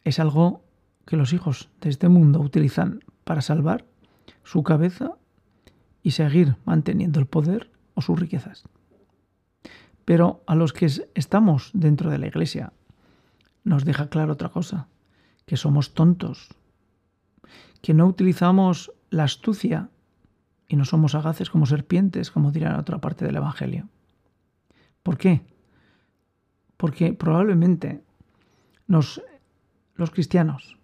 es 0.03 0.19
algo 0.19 0.61
que 1.09 1.17
los 1.17 1.33
hijos 1.33 1.71
de 1.81 1.89
este 1.89 2.07
mundo 2.07 2.39
utilizan 2.39 3.03
para 3.23 3.41
salvar 3.41 3.83
su 4.43 4.61
cabeza 4.61 5.13
y 6.03 6.11
seguir 6.11 6.55
manteniendo 6.65 7.19
el 7.19 7.25
poder 7.25 7.71
o 7.95 8.01
sus 8.03 8.19
riquezas. 8.19 8.65
Pero 10.05 10.43
a 10.45 10.53
los 10.53 10.71
que 10.71 10.85
estamos 11.15 11.71
dentro 11.73 12.11
de 12.11 12.19
la 12.19 12.27
iglesia 12.27 12.73
nos 13.63 13.85
deja 13.85 14.09
claro 14.09 14.33
otra 14.33 14.49
cosa, 14.49 14.87
que 15.47 15.57
somos 15.57 15.95
tontos, 15.95 16.49
que 17.81 17.95
no 17.95 18.05
utilizamos 18.05 18.91
la 19.09 19.23
astucia 19.23 19.89
y 20.67 20.75
no 20.75 20.85
somos 20.85 21.13
sagaces 21.13 21.49
como 21.49 21.65
serpientes, 21.65 22.29
como 22.29 22.51
dirá 22.51 22.69
en 22.69 22.79
otra 22.79 22.99
parte 22.99 23.25
del 23.25 23.37
Evangelio. 23.37 23.89
¿Por 25.01 25.17
qué? 25.17 25.41
Porque 26.77 27.13
probablemente 27.13 28.03
los 28.85 29.23
cristianos, 30.13 30.75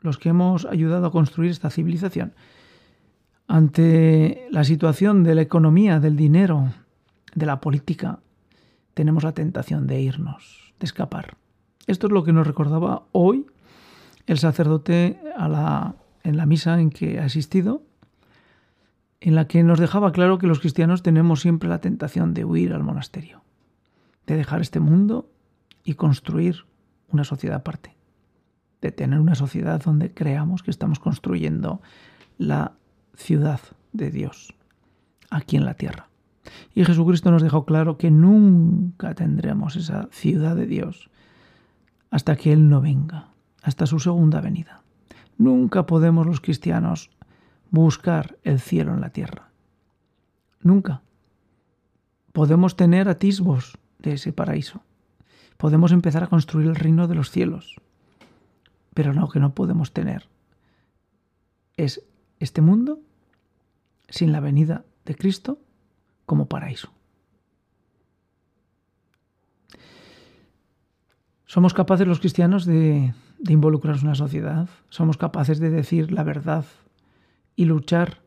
los 0.00 0.18
que 0.18 0.28
hemos 0.28 0.64
ayudado 0.66 1.06
a 1.06 1.12
construir 1.12 1.50
esta 1.50 1.70
civilización, 1.70 2.34
ante 3.46 4.46
la 4.50 4.64
situación 4.64 5.24
de 5.24 5.34
la 5.34 5.42
economía, 5.42 6.00
del 6.00 6.16
dinero, 6.16 6.68
de 7.34 7.46
la 7.46 7.60
política, 7.60 8.20
tenemos 8.94 9.24
la 9.24 9.32
tentación 9.32 9.86
de 9.86 10.00
irnos, 10.00 10.74
de 10.78 10.84
escapar. 10.84 11.36
Esto 11.86 12.08
es 12.08 12.12
lo 12.12 12.24
que 12.24 12.32
nos 12.32 12.46
recordaba 12.46 13.04
hoy 13.12 13.46
el 14.26 14.38
sacerdote 14.38 15.18
en 16.24 16.36
la 16.36 16.46
misa 16.46 16.78
en 16.78 16.90
que 16.90 17.18
ha 17.18 17.24
asistido, 17.24 17.82
en 19.20 19.34
la 19.34 19.48
que 19.48 19.62
nos 19.62 19.80
dejaba 19.80 20.12
claro 20.12 20.38
que 20.38 20.46
los 20.46 20.60
cristianos 20.60 21.02
tenemos 21.02 21.40
siempre 21.40 21.68
la 21.68 21.80
tentación 21.80 22.34
de 22.34 22.44
huir 22.44 22.74
al 22.74 22.82
monasterio, 22.82 23.42
de 24.26 24.36
dejar 24.36 24.60
este 24.60 24.80
mundo 24.80 25.30
y 25.82 25.94
construir 25.94 26.66
una 27.08 27.24
sociedad 27.24 27.56
aparte, 27.56 27.96
de 28.80 28.92
tener 28.92 29.20
una 29.20 29.34
sociedad 29.34 29.82
donde 29.82 30.12
creamos 30.12 30.62
que 30.62 30.70
estamos 30.70 30.98
construyendo 30.98 31.80
la 32.38 32.72
ciudad 33.14 33.60
de 33.92 34.10
Dios 34.10 34.54
aquí 35.30 35.56
en 35.56 35.64
la 35.64 35.74
tierra. 35.74 36.08
Y 36.74 36.84
Jesucristo 36.84 37.30
nos 37.30 37.42
dejó 37.42 37.64
claro 37.64 37.98
que 37.98 38.10
nunca 38.10 39.14
tendremos 39.14 39.76
esa 39.76 40.08
ciudad 40.12 40.56
de 40.56 40.66
Dios 40.66 41.10
hasta 42.10 42.36
que 42.36 42.52
Él 42.52 42.68
no 42.68 42.80
venga, 42.80 43.28
hasta 43.62 43.86
su 43.86 43.98
segunda 43.98 44.40
venida. 44.40 44.82
Nunca 45.36 45.86
podemos 45.86 46.26
los 46.26 46.40
cristianos 46.40 47.10
buscar 47.70 48.38
el 48.44 48.60
cielo 48.60 48.94
en 48.94 49.00
la 49.00 49.10
tierra. 49.10 49.50
Nunca. 50.62 51.02
Podemos 52.32 52.76
tener 52.76 53.08
atisbos 53.08 53.78
de 53.98 54.14
ese 54.14 54.32
paraíso. 54.32 54.82
Podemos 55.56 55.92
empezar 55.92 56.24
a 56.24 56.28
construir 56.28 56.68
el 56.68 56.76
reino 56.76 57.08
de 57.08 57.14
los 57.14 57.30
cielos. 57.30 57.76
Pero 58.98 59.12
lo 59.12 59.28
que 59.28 59.38
no 59.38 59.54
podemos 59.54 59.92
tener 59.92 60.24
es 61.76 62.02
este 62.40 62.60
mundo 62.60 62.98
sin 64.08 64.32
la 64.32 64.40
venida 64.40 64.84
de 65.04 65.14
Cristo 65.14 65.60
como 66.26 66.48
paraíso. 66.48 66.90
¿Somos 71.46 71.74
capaces 71.74 72.08
los 72.08 72.18
cristianos 72.18 72.66
de, 72.66 73.14
de 73.38 73.52
involucrarnos 73.52 74.02
en 74.02 74.08
la 74.08 74.16
sociedad? 74.16 74.68
¿Somos 74.88 75.16
capaces 75.16 75.60
de 75.60 75.70
decir 75.70 76.10
la 76.10 76.24
verdad 76.24 76.64
y 77.54 77.66
luchar 77.66 78.18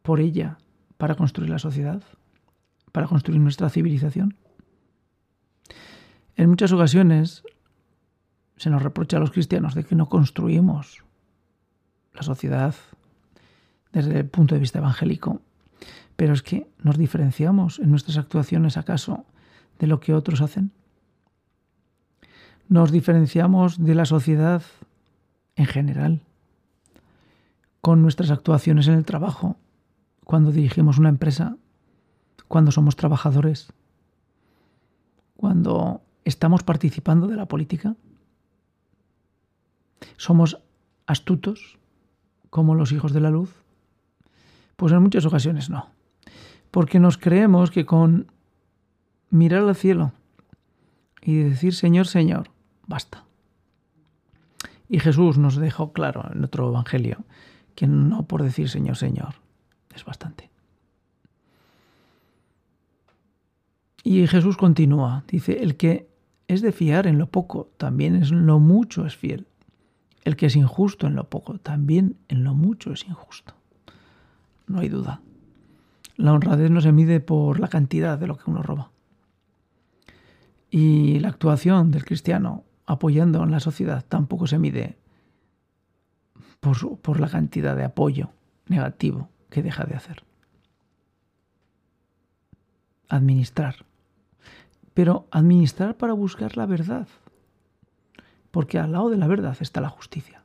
por 0.00 0.20
ella 0.20 0.56
para 0.96 1.14
construir 1.14 1.50
la 1.50 1.58
sociedad? 1.58 2.02
¿Para 2.90 3.06
construir 3.06 3.42
nuestra 3.42 3.68
civilización? 3.68 4.34
En 6.36 6.48
muchas 6.48 6.72
ocasiones 6.72 7.44
se 8.56 8.70
nos 8.70 8.82
reprocha 8.82 9.16
a 9.16 9.20
los 9.20 9.30
cristianos 9.30 9.74
de 9.74 9.84
que 9.84 9.94
no 9.94 10.08
construimos 10.08 11.04
la 12.14 12.22
sociedad 12.22 12.74
desde 13.92 14.20
el 14.20 14.26
punto 14.26 14.54
de 14.54 14.60
vista 14.60 14.78
evangélico, 14.78 15.40
pero 16.16 16.32
es 16.32 16.42
que 16.42 16.68
nos 16.82 16.96
diferenciamos 16.98 17.78
en 17.78 17.90
nuestras 17.90 18.16
actuaciones 18.16 18.76
acaso 18.76 19.24
de 19.78 19.86
lo 19.86 20.00
que 20.00 20.14
otros 20.14 20.40
hacen. 20.40 20.72
Nos 22.68 22.90
diferenciamos 22.90 23.82
de 23.82 23.94
la 23.94 24.06
sociedad 24.06 24.62
en 25.54 25.66
general 25.66 26.22
con 27.80 28.02
nuestras 28.02 28.30
actuaciones 28.30 28.88
en 28.88 28.94
el 28.94 29.04
trabajo, 29.04 29.56
cuando 30.24 30.50
dirigimos 30.50 30.98
una 30.98 31.08
empresa, 31.08 31.56
cuando 32.48 32.72
somos 32.72 32.96
trabajadores, 32.96 33.72
cuando 35.36 36.02
estamos 36.24 36.64
participando 36.64 37.28
de 37.28 37.36
la 37.36 37.46
política? 37.46 37.94
¿Somos 40.16 40.58
astutos 41.06 41.78
como 42.50 42.74
los 42.74 42.92
hijos 42.92 43.12
de 43.12 43.20
la 43.20 43.30
luz? 43.30 43.62
Pues 44.76 44.92
en 44.92 45.02
muchas 45.02 45.24
ocasiones 45.24 45.70
no. 45.70 45.90
Porque 46.70 47.00
nos 47.00 47.18
creemos 47.18 47.70
que 47.70 47.86
con 47.86 48.30
mirar 49.30 49.62
al 49.62 49.74
cielo 49.74 50.12
y 51.22 51.36
decir 51.36 51.74
Señor, 51.74 52.06
Señor, 52.06 52.50
basta. 52.86 53.24
Y 54.88 55.00
Jesús 55.00 55.38
nos 55.38 55.56
dejó 55.56 55.92
claro 55.92 56.30
en 56.32 56.44
otro 56.44 56.68
evangelio 56.68 57.24
que 57.74 57.86
no 57.86 58.26
por 58.26 58.42
decir 58.42 58.68
Señor, 58.68 58.96
Señor, 58.96 59.34
es 59.94 60.04
bastante. 60.04 60.50
Y 64.02 64.26
Jesús 64.28 64.56
continúa, 64.56 65.24
dice, 65.26 65.64
el 65.64 65.76
que 65.76 66.08
es 66.46 66.62
de 66.62 66.70
fiar 66.70 67.08
en 67.08 67.18
lo 67.18 67.26
poco, 67.26 67.72
también 67.76 68.14
en 68.14 68.46
lo 68.46 68.60
mucho 68.60 69.04
es 69.04 69.16
fiel. 69.16 69.48
El 70.26 70.34
que 70.34 70.46
es 70.46 70.56
injusto 70.56 71.06
en 71.06 71.14
lo 71.14 71.30
poco, 71.30 71.58
también 71.58 72.16
en 72.26 72.42
lo 72.42 72.52
mucho 72.52 72.92
es 72.92 73.06
injusto. 73.06 73.54
No 74.66 74.80
hay 74.80 74.88
duda. 74.88 75.20
La 76.16 76.32
honradez 76.32 76.68
no 76.68 76.80
se 76.80 76.90
mide 76.90 77.20
por 77.20 77.60
la 77.60 77.68
cantidad 77.68 78.18
de 78.18 78.26
lo 78.26 78.36
que 78.36 78.50
uno 78.50 78.60
roba. 78.60 78.90
Y 80.68 81.20
la 81.20 81.28
actuación 81.28 81.92
del 81.92 82.04
cristiano 82.04 82.64
apoyando 82.86 83.40
en 83.44 83.52
la 83.52 83.60
sociedad 83.60 84.04
tampoco 84.08 84.48
se 84.48 84.58
mide 84.58 84.98
por, 86.58 86.98
por 86.98 87.20
la 87.20 87.28
cantidad 87.28 87.76
de 87.76 87.84
apoyo 87.84 88.30
negativo 88.66 89.28
que 89.48 89.62
deja 89.62 89.84
de 89.84 89.94
hacer. 89.94 90.24
Administrar 93.08 93.86
pero 94.96 95.26
administrar 95.30 95.94
para 95.98 96.14
buscar 96.14 96.56
la 96.56 96.64
verdad. 96.64 97.06
Porque 98.56 98.78
al 98.78 98.92
lado 98.92 99.10
de 99.10 99.18
la 99.18 99.26
verdad 99.26 99.54
está 99.60 99.82
la 99.82 99.90
justicia. 99.90 100.42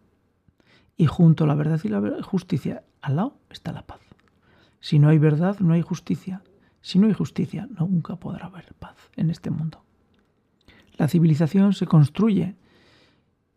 Y 0.97 1.05
junto 1.05 1.45
a 1.45 1.47
la 1.47 1.55
verdad 1.55 1.79
y 1.81 1.87
la 1.87 2.21
justicia, 2.21 2.83
al 3.01 3.15
lado 3.15 3.37
está 3.49 3.71
la 3.71 3.83
paz. 3.83 4.01
Si 4.81 4.99
no 4.99 5.07
hay 5.07 5.17
verdad, 5.17 5.57
no 5.61 5.73
hay 5.73 5.81
justicia. 5.81 6.43
Si 6.81 6.99
no 6.99 7.07
hay 7.07 7.13
justicia, 7.13 7.69
nunca 7.79 8.17
podrá 8.17 8.47
haber 8.47 8.73
paz 8.73 8.97
en 9.15 9.29
este 9.29 9.49
mundo. 9.49 9.85
La 10.97 11.07
civilización 11.07 11.71
se 11.71 11.87
construye 11.87 12.57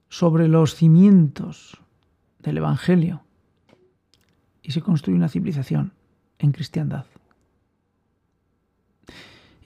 sobre 0.09 0.47
los 0.47 0.77
cimientos 0.77 1.81
del 2.39 2.59
Evangelio 2.59 3.25
y 4.63 4.71
se 4.71 4.83
construye 4.83 5.17
una 5.17 5.31
civilización 5.31 5.95
en 6.39 6.53
cristiandad. 6.53 7.07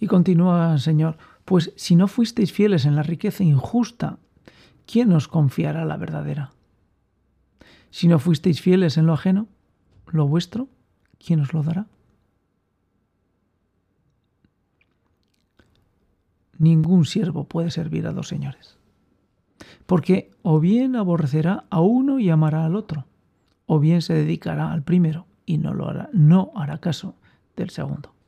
Y 0.01 0.07
continúa 0.07 0.79
Señor, 0.79 1.18
pues 1.44 1.74
si 1.77 1.94
no 1.94 2.09
fuisteis 2.09 2.55
fieles 2.55 2.87
en 2.87 2.96
la 2.96 3.03
riqueza 3.03 3.44
injusta, 3.44 4.18
¿quién 4.90 5.12
os 5.12 5.29
confiará 5.29 5.85
la 5.85 5.96
verdadera? 5.96 6.53
Si 7.90 8.09
no 8.09 8.18
fuisteis 8.18 8.61
fieles 8.61 8.96
en 8.96 9.07
lo 9.07 9.12
ajeno, 9.12 9.46
lo 10.07 10.27
vuestro, 10.27 10.68
¿quién 11.24 11.40
os 11.40 11.53
lo 11.53 11.62
dará? 11.62 11.87
Ningún 16.59 17.05
siervo 17.05 17.44
puede 17.44 17.70
servir 17.70 18.07
a 18.07 18.12
dos 18.12 18.27
señores, 18.29 18.79
porque 19.87 20.33
o 20.42 20.59
bien 20.59 20.96
aborrecerá 20.96 21.66
a 21.70 21.81
uno 21.81 22.18
y 22.18 22.31
amará 22.31 22.64
al 22.64 22.74
otro, 22.74 23.07
o 23.66 23.79
bien 23.79 24.03
se 24.03 24.14
dedicará 24.14 24.72
al 24.72 24.83
primero 24.83 25.27
y 25.46 25.59
no 25.59 25.74
lo 25.74 25.88
hará, 25.88 26.11
no 26.12 26.51
hará 26.57 26.79
caso 26.79 27.14
del 27.55 27.70
segundo 27.70 28.18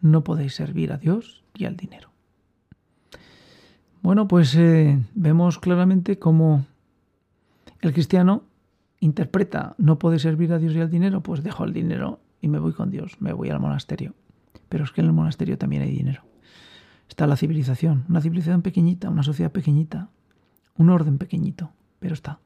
no 0.00 0.24
podéis 0.24 0.54
servir 0.54 0.92
a 0.92 0.96
Dios 0.96 1.44
y 1.54 1.64
al 1.64 1.76
dinero. 1.76 2.10
Bueno, 4.08 4.26
pues 4.26 4.54
eh, 4.54 4.98
vemos 5.14 5.58
claramente 5.58 6.18
cómo 6.18 6.64
el 7.82 7.92
cristiano 7.92 8.44
interpreta, 9.00 9.74
no 9.76 9.98
puede 9.98 10.18
servir 10.18 10.50
a 10.54 10.58
Dios 10.58 10.74
y 10.74 10.80
al 10.80 10.88
dinero, 10.88 11.22
pues 11.22 11.42
dejo 11.42 11.64
el 11.64 11.74
dinero 11.74 12.18
y 12.40 12.48
me 12.48 12.58
voy 12.58 12.72
con 12.72 12.90
Dios, 12.90 13.20
me 13.20 13.34
voy 13.34 13.50
al 13.50 13.60
monasterio. 13.60 14.14
Pero 14.70 14.84
es 14.84 14.92
que 14.92 15.02
en 15.02 15.08
el 15.08 15.12
monasterio 15.12 15.58
también 15.58 15.82
hay 15.82 15.90
dinero. 15.90 16.22
Está 17.06 17.26
la 17.26 17.36
civilización, 17.36 18.06
una 18.08 18.22
civilización 18.22 18.62
pequeñita, 18.62 19.10
una 19.10 19.22
sociedad 19.22 19.52
pequeñita, 19.52 20.08
un 20.78 20.88
orden 20.88 21.18
pequeñito, 21.18 21.72
pero 21.98 22.14
está. 22.14 22.38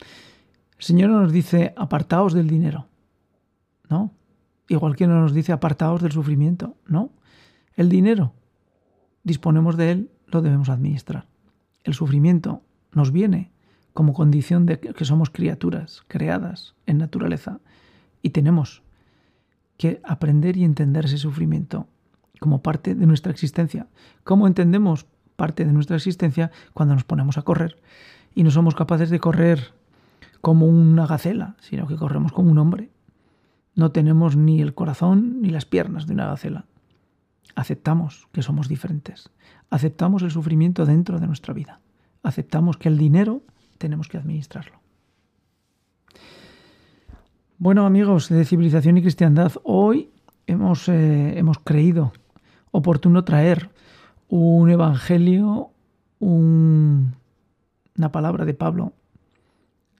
El 0.00 0.84
Señor 0.84 1.10
nos 1.10 1.30
dice, 1.30 1.72
apartaos 1.76 2.32
del 2.32 2.48
dinero. 2.48 2.88
¿No? 3.88 4.10
Igual 4.66 4.96
que 4.96 5.06
no 5.06 5.20
nos 5.20 5.32
dice 5.32 5.52
apartados 5.52 6.02
del 6.02 6.10
sufrimiento, 6.10 6.74
no. 6.84 7.12
El 7.76 7.88
dinero, 7.88 8.32
disponemos 9.22 9.76
de 9.76 9.92
él, 9.92 10.10
lo 10.30 10.42
debemos 10.42 10.68
administrar. 10.68 11.26
El 11.84 11.94
sufrimiento 11.94 12.62
nos 12.92 13.12
viene 13.12 13.50
como 13.92 14.12
condición 14.12 14.66
de 14.66 14.78
que 14.78 15.04
somos 15.04 15.30
criaturas 15.30 16.04
creadas 16.06 16.74
en 16.86 16.98
naturaleza 16.98 17.60
y 18.22 18.30
tenemos 18.30 18.82
que 19.76 20.00
aprender 20.04 20.56
y 20.56 20.64
entender 20.64 21.06
ese 21.06 21.18
sufrimiento 21.18 21.86
como 22.40 22.62
parte 22.62 22.94
de 22.94 23.06
nuestra 23.06 23.32
existencia. 23.32 23.88
¿Cómo 24.24 24.46
entendemos 24.46 25.06
parte 25.36 25.64
de 25.64 25.72
nuestra 25.72 25.96
existencia 25.96 26.50
cuando 26.74 26.94
nos 26.94 27.04
ponemos 27.04 27.38
a 27.38 27.42
correr 27.42 27.80
y 28.34 28.42
no 28.42 28.50
somos 28.50 28.74
capaces 28.74 29.10
de 29.10 29.20
correr 29.20 29.72
como 30.40 30.66
una 30.66 31.06
gacela, 31.06 31.56
sino 31.60 31.86
que 31.86 31.96
corremos 31.96 32.32
como 32.32 32.50
un 32.50 32.58
hombre? 32.58 32.90
No 33.74 33.92
tenemos 33.92 34.36
ni 34.36 34.60
el 34.60 34.74
corazón 34.74 35.40
ni 35.40 35.50
las 35.50 35.64
piernas 35.64 36.06
de 36.06 36.14
una 36.14 36.26
gacela. 36.26 36.66
Aceptamos 37.54 38.28
que 38.32 38.42
somos 38.42 38.68
diferentes. 38.68 39.30
Aceptamos 39.70 40.22
el 40.22 40.30
sufrimiento 40.30 40.86
dentro 40.86 41.18
de 41.18 41.26
nuestra 41.26 41.54
vida. 41.54 41.80
Aceptamos 42.22 42.76
que 42.76 42.88
el 42.88 42.98
dinero 42.98 43.42
tenemos 43.78 44.08
que 44.08 44.18
administrarlo. 44.18 44.80
Bueno 47.58 47.86
amigos 47.86 48.28
de 48.28 48.44
civilización 48.44 48.98
y 48.98 49.02
cristiandad, 49.02 49.52
hoy 49.64 50.10
hemos, 50.46 50.88
eh, 50.88 51.38
hemos 51.38 51.58
creído 51.58 52.12
oportuno 52.70 53.24
traer 53.24 53.70
un 54.28 54.70
evangelio, 54.70 55.70
una 56.20 57.12
palabra 58.12 58.44
de 58.44 58.54
Pablo 58.54 58.92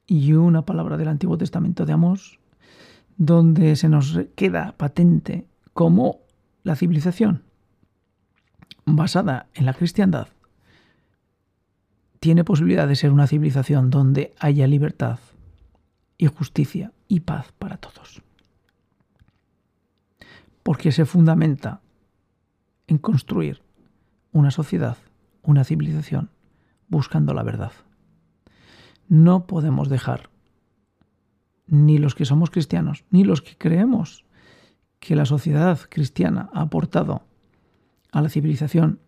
y 0.06 0.34
una 0.34 0.62
palabra 0.62 0.96
del 0.96 1.08
Antiguo 1.08 1.36
Testamento 1.36 1.84
de 1.84 1.92
Amós 1.92 2.38
donde 3.18 3.74
se 3.74 3.88
nos 3.88 4.18
queda 4.36 4.74
patente 4.76 5.44
cómo 5.74 6.20
la 6.68 6.76
civilización 6.76 7.44
basada 8.84 9.48
en 9.54 9.64
la 9.64 9.72
cristiandad 9.72 10.28
tiene 12.20 12.44
posibilidad 12.44 12.86
de 12.86 12.94
ser 12.94 13.10
una 13.10 13.26
civilización 13.26 13.88
donde 13.88 14.34
haya 14.38 14.66
libertad 14.66 15.18
y 16.18 16.26
justicia 16.26 16.92
y 17.08 17.20
paz 17.20 17.52
para 17.58 17.78
todos. 17.78 18.20
Porque 20.62 20.92
se 20.92 21.06
fundamenta 21.06 21.80
en 22.86 22.98
construir 22.98 23.62
una 24.32 24.50
sociedad, 24.50 24.98
una 25.42 25.64
civilización, 25.64 26.28
buscando 26.88 27.32
la 27.32 27.44
verdad. 27.44 27.72
No 29.08 29.46
podemos 29.46 29.88
dejar 29.88 30.28
ni 31.66 31.96
los 31.96 32.14
que 32.14 32.26
somos 32.26 32.50
cristianos, 32.50 33.06
ni 33.08 33.24
los 33.24 33.40
que 33.40 33.56
creemos 33.56 34.27
que 35.00 35.16
la 35.16 35.24
sociedad 35.24 35.78
cristiana 35.88 36.50
ha 36.52 36.62
aportado 36.62 37.22
a 38.12 38.22
la 38.22 38.28
civilización 38.28 39.00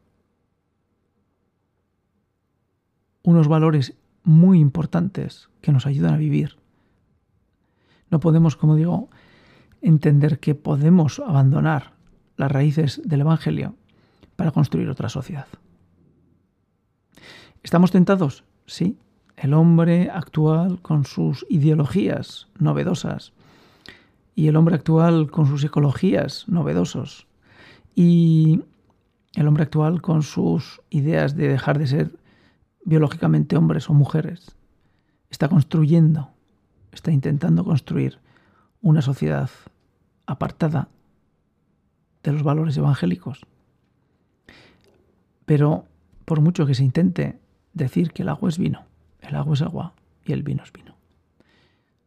unos 3.23 3.49
valores 3.49 3.95
muy 4.23 4.61
importantes 4.61 5.49
que 5.61 5.73
nos 5.73 5.87
ayudan 5.87 6.15
a 6.15 6.19
vivir. 6.19 6.57
No 8.11 8.21
podemos, 8.21 8.57
como 8.57 8.77
digo, 8.77 9.11
entender 9.81 10.41
que 10.41 10.55
podemos 10.55 11.21
abandonar 11.21 11.93
las 12.37 12.51
raíces 12.51 13.01
del 13.05 13.21
Evangelio 13.21 13.77
para 14.37 14.51
construir 14.51 14.89
otra 14.89 15.09
sociedad. 15.09 15.47
¿Estamos 17.63 17.91
tentados? 17.91 18.45
Sí. 18.67 18.99
El 19.37 19.55
hombre 19.55 20.11
actual 20.11 20.81
con 20.83 21.05
sus 21.05 21.47
ideologías 21.49 22.49
novedosas 22.59 23.33
y 24.41 24.49
el 24.49 24.57
hombre 24.57 24.75
actual 24.75 25.31
con 25.31 25.47
sus 25.47 25.63
ecologías 25.65 26.49
novedosos 26.49 27.27
y 27.95 28.63
el 29.35 29.47
hombre 29.47 29.65
actual 29.65 30.01
con 30.01 30.23
sus 30.23 30.81
ideas 30.89 31.37
de 31.37 31.47
dejar 31.47 31.79
de 31.79 31.87
ser 31.87 32.19
biológicamente 32.87 33.59
hombres 33.59 33.91
o 33.91 33.93
mujeres 33.93 34.57
está 35.29 35.51
construyendo, 35.51 36.31
está 36.91 37.13
intentando 37.13 37.65
construir 37.65 38.19
una 38.81 39.03
sociedad 39.03 39.51
apartada 40.25 40.89
de 42.23 42.33
los 42.33 42.43
valores 42.43 42.79
evangélicos. 42.79 43.43
Pero 45.45 45.85
por 46.25 46.41
mucho 46.41 46.65
que 46.65 46.75
se 46.75 46.83
intente 46.83 47.39
decir 47.75 48.13
que 48.13 48.23
el 48.23 48.31
agua 48.31 48.49
es 48.49 48.57
vino, 48.57 48.87
el 49.21 49.35
agua 49.35 49.53
es 49.53 49.61
agua 49.61 49.93
y 50.25 50.33
el 50.33 50.43
vino 50.43 50.63
es 50.65 50.73
vino. 50.73 50.95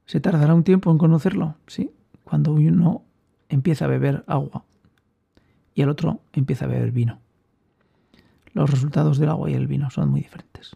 ¿Se 0.08 0.19
tardará 0.19 0.56
un 0.56 0.63
tiempo 0.63 0.89
en 0.89 0.98
conocerlo? 0.98 1.58
Sí, 1.67 1.91
cuando 2.34 2.54
uno 2.54 3.04
empieza 3.48 3.86
a 3.86 3.88
beber 3.88 4.24
agua 4.26 4.65
y 5.76 5.84
el 5.84 5.89
otro 5.89 6.22
empieza 6.34 6.65
a 6.65 6.67
beber 6.67 6.91
vino. 6.91 7.19
Los 8.54 8.72
resultados 8.72 9.19
del 9.19 9.30
agua 9.30 9.52
y 9.52 9.54
el 9.54 9.67
vino 9.67 9.91
son 9.91 10.10
muy 10.10 10.22
diferentes. 10.22 10.76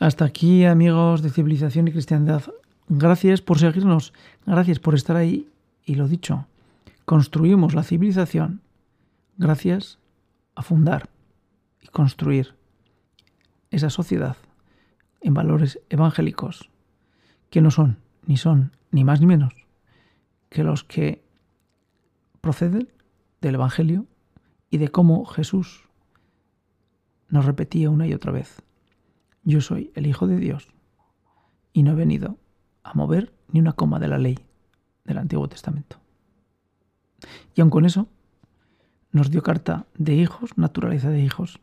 Hasta 0.00 0.24
aquí, 0.24 0.64
amigos 0.64 1.22
de 1.22 1.30
Civilización 1.30 1.86
y 1.86 1.92
Cristiandad. 1.92 2.42
Gracias 2.88 3.40
por 3.40 3.60
seguirnos, 3.60 4.12
gracias 4.46 4.80
por 4.80 4.96
estar 4.96 5.14
ahí 5.14 5.46
y 5.84 5.94
lo 5.94 6.08
dicho, 6.08 6.46
construimos 7.04 7.74
la 7.74 7.84
civilización 7.84 8.62
gracias 9.38 10.00
a 10.56 10.62
fundar 10.62 11.08
y 11.80 11.86
construir 11.86 12.56
esa 13.70 13.90
sociedad 13.90 14.36
en 15.20 15.34
valores 15.34 15.78
evangélicos 15.88 16.68
que 17.48 17.60
no 17.60 17.70
son, 17.70 17.98
ni 18.26 18.36
son, 18.36 18.72
ni 18.90 19.04
más 19.04 19.20
ni 19.20 19.26
menos 19.26 19.59
que 20.50 20.64
los 20.64 20.84
que 20.84 21.24
proceden 22.40 22.92
del 23.40 23.54
Evangelio 23.54 24.06
y 24.68 24.78
de 24.78 24.88
cómo 24.88 25.24
Jesús 25.24 25.88
nos 27.28 27.44
repetía 27.46 27.88
una 27.88 28.06
y 28.06 28.12
otra 28.12 28.32
vez, 28.32 28.62
yo 29.44 29.60
soy 29.60 29.92
el 29.94 30.06
Hijo 30.06 30.26
de 30.26 30.36
Dios 30.36 30.68
y 31.72 31.82
no 31.82 31.92
he 31.92 31.94
venido 31.94 32.36
a 32.82 32.92
mover 32.94 33.32
ni 33.48 33.60
una 33.60 33.72
coma 33.72 33.98
de 33.98 34.08
la 34.08 34.18
ley 34.18 34.38
del 35.04 35.18
Antiguo 35.18 35.48
Testamento. 35.48 35.96
Y 37.54 37.60
aun 37.60 37.70
con 37.70 37.84
eso, 37.84 38.08
nos 39.12 39.30
dio 39.30 39.42
carta 39.42 39.86
de 39.96 40.14
hijos, 40.14 40.56
naturaleza 40.56 41.10
de 41.10 41.20
hijos, 41.20 41.60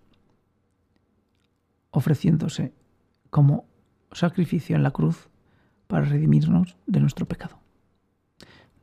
ofreciéndose 1.92 2.74
como 3.30 3.66
sacrificio 4.12 4.76
en 4.76 4.84
la 4.84 4.92
cruz 4.92 5.30
para 5.88 6.06
redimirnos 6.06 6.78
de 6.86 7.00
nuestro 7.00 7.26
pecado. 7.26 7.60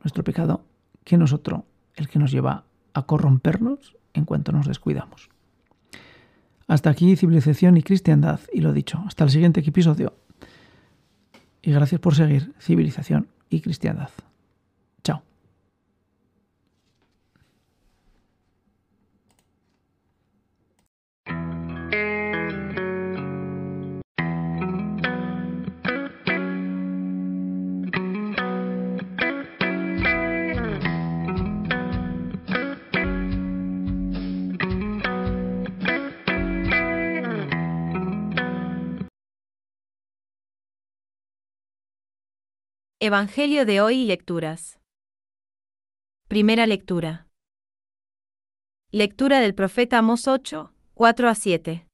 Nuestro 0.05 0.23
pecado 0.23 0.63
que 1.03 1.17
nosotros, 1.17 1.61
el 1.95 2.07
que 2.07 2.19
nos 2.19 2.31
lleva 2.31 2.65
a 2.93 3.07
corrompernos 3.07 3.97
en 4.13 4.25
cuanto 4.25 4.51
nos 4.51 4.67
descuidamos. 4.67 5.31
Hasta 6.67 6.91
aquí 6.91 7.15
civilización 7.15 7.75
y 7.75 7.81
cristiandad, 7.81 8.39
y 8.53 8.61
lo 8.61 8.71
dicho, 8.71 9.03
hasta 9.07 9.23
el 9.23 9.31
siguiente 9.31 9.61
episodio. 9.61 10.13
Y 11.63 11.71
gracias 11.71 11.99
por 11.99 12.13
seguir 12.13 12.53
civilización 12.59 13.29
y 13.49 13.61
cristiandad. 13.61 14.09
Evangelio 43.01 43.65
de 43.65 43.81
hoy 43.81 44.03
y 44.03 44.05
lecturas. 44.05 44.79
Primera 46.29 46.65
lectura. 46.65 47.27
Lectura 48.89 49.41
del 49.41 49.53
profeta 49.53 49.97
Amos 49.97 50.29
8, 50.29 50.73
4 50.93 51.27
a 51.27 51.35
7. 51.35 51.87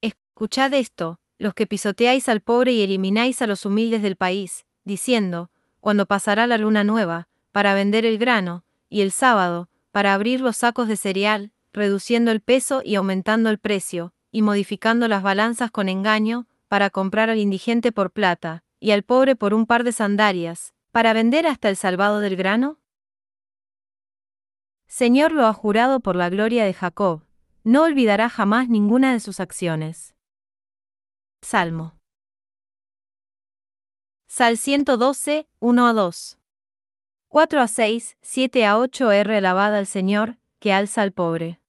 Escuchad 0.00 0.74
esto, 0.74 1.20
los 1.38 1.54
que 1.54 1.68
pisoteáis 1.68 2.28
al 2.28 2.40
pobre 2.40 2.72
y 2.72 2.82
elimináis 2.82 3.40
a 3.40 3.46
los 3.46 3.64
humildes 3.64 4.02
del 4.02 4.16
país, 4.16 4.66
diciendo, 4.82 5.52
cuando 5.78 6.06
pasará 6.06 6.48
la 6.48 6.58
luna 6.58 6.82
nueva, 6.82 7.28
para 7.52 7.72
vender 7.74 8.04
el 8.04 8.18
grano, 8.18 8.64
y 8.88 9.02
el 9.02 9.12
sábado, 9.12 9.68
para 9.92 10.12
abrir 10.12 10.40
los 10.40 10.56
sacos 10.56 10.88
de 10.88 10.96
cereal, 10.96 11.52
reduciendo 11.72 12.32
el 12.32 12.40
peso 12.40 12.82
y 12.84 12.96
aumentando 12.96 13.48
el 13.48 13.60
precio, 13.60 14.12
y 14.32 14.42
modificando 14.42 15.06
las 15.06 15.22
balanzas 15.22 15.70
con 15.70 15.88
engaño, 15.88 16.48
para 16.70 16.88
comprar 16.88 17.30
al 17.30 17.38
indigente 17.38 17.90
por 17.90 18.12
plata, 18.12 18.62
y 18.78 18.92
al 18.92 19.02
pobre 19.02 19.34
por 19.34 19.54
un 19.54 19.66
par 19.66 19.82
de 19.82 19.90
sandalias, 19.90 20.72
para 20.92 21.12
vender 21.12 21.48
hasta 21.48 21.68
el 21.68 21.74
salvado 21.74 22.20
del 22.20 22.36
grano? 22.36 22.78
Señor 24.86 25.32
lo 25.32 25.46
ha 25.46 25.52
jurado 25.52 25.98
por 25.98 26.14
la 26.14 26.30
gloria 26.30 26.64
de 26.64 26.72
Jacob, 26.72 27.24
no 27.64 27.82
olvidará 27.82 28.28
jamás 28.28 28.68
ninguna 28.68 29.12
de 29.12 29.18
sus 29.18 29.40
acciones. 29.40 30.14
Salmo. 31.42 31.98
Sal 34.28 34.56
112, 34.56 35.48
1 35.58 35.86
a 35.88 35.92
2. 35.92 36.38
4 37.26 37.60
a 37.62 37.66
6, 37.66 38.16
7 38.22 38.64
a 38.64 38.78
8 38.78 39.10
R 39.10 39.36
alabad 39.38 39.74
al 39.74 39.88
Señor, 39.88 40.38
que 40.60 40.72
alza 40.72 41.02
al 41.02 41.10
pobre. 41.10 41.60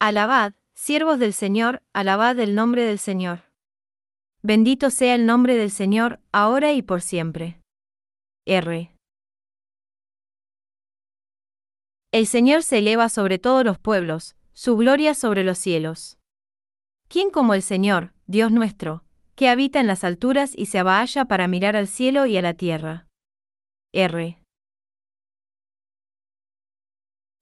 Alabad, 0.00 0.54
Siervos 0.82 1.18
del 1.18 1.34
Señor, 1.34 1.82
alabad 1.92 2.38
el 2.38 2.54
nombre 2.54 2.84
del 2.84 2.98
Señor. 2.98 3.42
Bendito 4.40 4.88
sea 4.88 5.14
el 5.14 5.26
nombre 5.26 5.54
del 5.54 5.70
Señor, 5.70 6.20
ahora 6.32 6.72
y 6.72 6.80
por 6.80 7.02
siempre. 7.02 7.60
R. 8.46 8.90
El 12.12 12.26
Señor 12.26 12.62
se 12.62 12.78
eleva 12.78 13.10
sobre 13.10 13.38
todos 13.38 13.62
los 13.62 13.78
pueblos, 13.78 14.36
su 14.54 14.74
gloria 14.78 15.12
sobre 15.12 15.44
los 15.44 15.58
cielos. 15.58 16.18
¿Quién 17.08 17.30
como 17.30 17.52
el 17.52 17.60
Señor, 17.60 18.14
Dios 18.26 18.50
nuestro, 18.50 19.04
que 19.34 19.50
habita 19.50 19.80
en 19.80 19.86
las 19.86 20.02
alturas 20.02 20.54
y 20.56 20.64
se 20.64 20.78
abahalla 20.78 21.26
para 21.26 21.46
mirar 21.46 21.76
al 21.76 21.88
cielo 21.88 22.24
y 22.24 22.38
a 22.38 22.42
la 22.42 22.54
tierra? 22.54 23.06
R. 23.92 24.42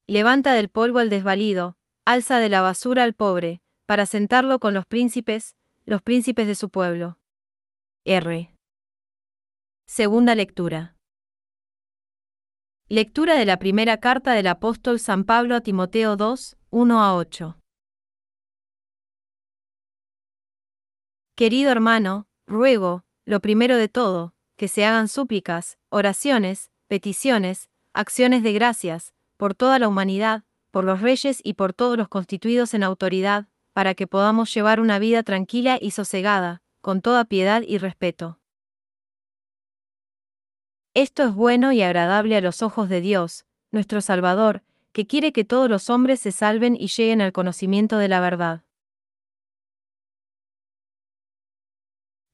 Levanta 0.08 0.54
del 0.54 0.70
polvo 0.70 0.98
al 0.98 1.08
desvalido, 1.08 1.77
alza 2.08 2.38
de 2.38 2.48
la 2.48 2.62
basura 2.62 3.02
al 3.02 3.12
pobre, 3.12 3.60
para 3.84 4.06
sentarlo 4.06 4.60
con 4.60 4.72
los 4.72 4.86
príncipes, 4.86 5.56
los 5.84 6.00
príncipes 6.00 6.46
de 6.46 6.54
su 6.54 6.70
pueblo. 6.70 7.18
R. 8.06 8.54
Segunda 9.86 10.34
lectura. 10.34 10.96
Lectura 12.88 13.34
de 13.34 13.44
la 13.44 13.58
primera 13.58 14.00
carta 14.00 14.32
del 14.32 14.46
apóstol 14.46 15.00
San 15.00 15.24
Pablo 15.24 15.54
a 15.54 15.60
Timoteo 15.60 16.16
2, 16.16 16.56
1 16.70 17.02
a 17.02 17.14
8. 17.14 17.58
Querido 21.36 21.70
hermano, 21.70 22.26
ruego, 22.46 23.04
lo 23.26 23.40
primero 23.40 23.76
de 23.76 23.90
todo, 23.90 24.32
que 24.56 24.68
se 24.68 24.86
hagan 24.86 25.08
súplicas, 25.08 25.76
oraciones, 25.90 26.70
peticiones, 26.86 27.68
acciones 27.92 28.42
de 28.42 28.54
gracias, 28.54 29.12
por 29.36 29.54
toda 29.54 29.78
la 29.78 29.88
humanidad, 29.88 30.44
por 30.70 30.84
los 30.84 31.00
reyes 31.00 31.40
y 31.42 31.54
por 31.54 31.72
todos 31.72 31.96
los 31.96 32.08
constituidos 32.08 32.74
en 32.74 32.82
autoridad, 32.82 33.46
para 33.72 33.94
que 33.94 34.06
podamos 34.06 34.52
llevar 34.52 34.80
una 34.80 34.98
vida 34.98 35.22
tranquila 35.22 35.78
y 35.80 35.92
sosegada, 35.92 36.62
con 36.80 37.00
toda 37.00 37.24
piedad 37.24 37.62
y 37.66 37.78
respeto. 37.78 38.40
Esto 40.94 41.22
es 41.24 41.34
bueno 41.34 41.72
y 41.72 41.82
agradable 41.82 42.36
a 42.36 42.40
los 42.40 42.62
ojos 42.62 42.88
de 42.88 43.00
Dios, 43.00 43.46
nuestro 43.70 44.00
Salvador, 44.00 44.62
que 44.92 45.06
quiere 45.06 45.32
que 45.32 45.44
todos 45.44 45.70
los 45.70 45.90
hombres 45.90 46.20
se 46.20 46.32
salven 46.32 46.74
y 46.74 46.88
lleguen 46.88 47.20
al 47.20 47.32
conocimiento 47.32 47.98
de 47.98 48.08
la 48.08 48.20
verdad. 48.20 48.64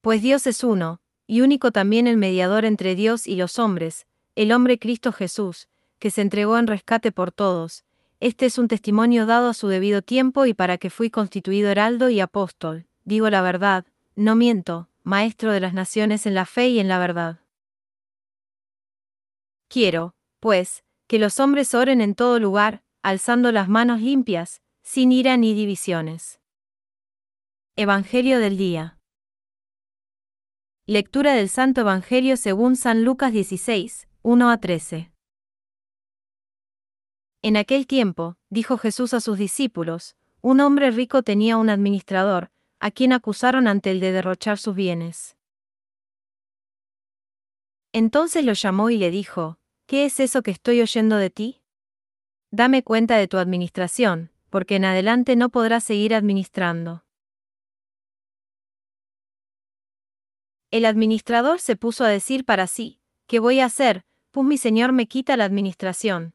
Pues 0.01 0.23
Dios 0.23 0.47
es 0.47 0.65
uno, 0.65 1.01
y 1.27 1.41
único 1.41 1.73
también 1.73 2.07
el 2.07 2.17
mediador 2.17 2.65
entre 2.65 2.95
Dios 2.95 3.27
y 3.27 3.37
los 3.37 3.59
hombres, 3.59 4.07
el 4.35 4.53
hombre 4.53 4.79
Cristo 4.79 5.13
Jesús, 5.13 5.69
que 5.99 6.11
se 6.11 6.21
entregó 6.21 6.59
en 6.59 6.67
rescate 6.67 7.13
por 7.13 7.33
todos, 7.33 7.85
este 8.25 8.47
es 8.47 8.57
un 8.57 8.69
testimonio 8.69 9.27
dado 9.27 9.51
a 9.51 9.53
su 9.53 9.69
debido 9.69 10.01
tiempo 10.01 10.47
y 10.47 10.55
para 10.55 10.79
que 10.79 10.89
fui 10.89 11.11
constituido 11.11 11.69
heraldo 11.69 12.09
y 12.09 12.21
apóstol, 12.21 12.87
digo 13.05 13.29
la 13.29 13.43
verdad, 13.43 13.85
no 14.17 14.35
miento, 14.35 14.89
Maestro 15.03 15.53
de 15.53 15.61
las 15.61 15.75
naciones 15.75 16.25
en 16.25 16.33
la 16.33 16.47
fe 16.47 16.69
y 16.69 16.79
en 16.79 16.89
la 16.89 16.99
verdad. 16.99 17.41
Quiero, 19.69 20.15
pues, 20.41 20.85
que 21.07 21.19
los 21.19 21.39
hombres 21.39 21.75
oren 21.75 22.01
en 22.01 22.15
todo 22.15 22.41
lugar, 22.41 22.83
alzando 23.03 23.53
las 23.53 23.69
manos 23.69 24.01
limpias, 24.01 24.63
sin 24.83 25.13
ira 25.13 25.37
ni 25.37 25.53
divisiones. 25.53 26.41
Evangelio 27.77 28.39
del 28.39 28.57
Día. 28.57 28.99
Lectura 30.87 31.35
del 31.35 31.51
Santo 31.51 31.83
Evangelio 31.83 32.39
según 32.39 32.77
San 32.77 33.05
Lucas 33.05 33.35
16, 33.35 34.09
1 34.23 34.51
a 34.51 34.57
13. 34.57 35.14
En 37.45 37.59
aquel 37.59 37.87
tiempo, 37.87 38.39
dijo 38.49 38.79
Jesús 38.79 39.13
a 39.13 39.21
sus 39.21 39.37
discípulos, 39.37 40.17
un 40.41 40.61
hombre 40.61 40.91
rico 40.91 41.23
tenía 41.23 41.59
un 41.59 41.69
administrador, 41.69 42.51
a 42.81 42.91
quien 42.91 43.13
acusaron 43.13 43.69
ante 43.69 43.91
el 43.91 44.01
de 44.01 44.13
derrochar 44.13 44.57
sus 44.57 44.75
bienes. 44.75 45.37
Entonces 47.93 48.47
lo 48.47 48.55
llamó 48.55 48.89
y 48.89 48.97
le 48.97 49.11
dijo, 49.11 49.59
¿Qué 49.85 50.07
es 50.07 50.21
eso 50.21 50.43
que 50.43 50.53
estoy 50.53 50.81
oyendo 50.81 51.19
de 51.19 51.29
ti? 51.29 51.61
Dame 52.51 52.83
cuenta 52.83 53.19
de 53.19 53.29
tu 53.29 53.37
administración, 53.37 54.33
porque 54.49 54.77
en 54.77 54.87
adelante 54.87 55.37
no 55.37 55.51
podrás 55.51 55.85
seguir 55.85 56.15
administrando. 56.15 57.05
El 60.71 60.87
administrador 60.87 61.61
se 61.61 61.77
puso 61.77 62.07
a 62.07 62.09
decir 62.09 62.47
para 62.47 62.67
sí, 62.69 63.01
¿qué 63.27 63.39
voy 63.39 63.61
a 63.61 63.67
hacer? 63.67 64.07
Pues 64.31 64.47
mi 64.47 64.57
señor 64.57 64.93
me 64.93 65.07
quita 65.07 65.37
la 65.37 65.45
administración. 65.45 66.35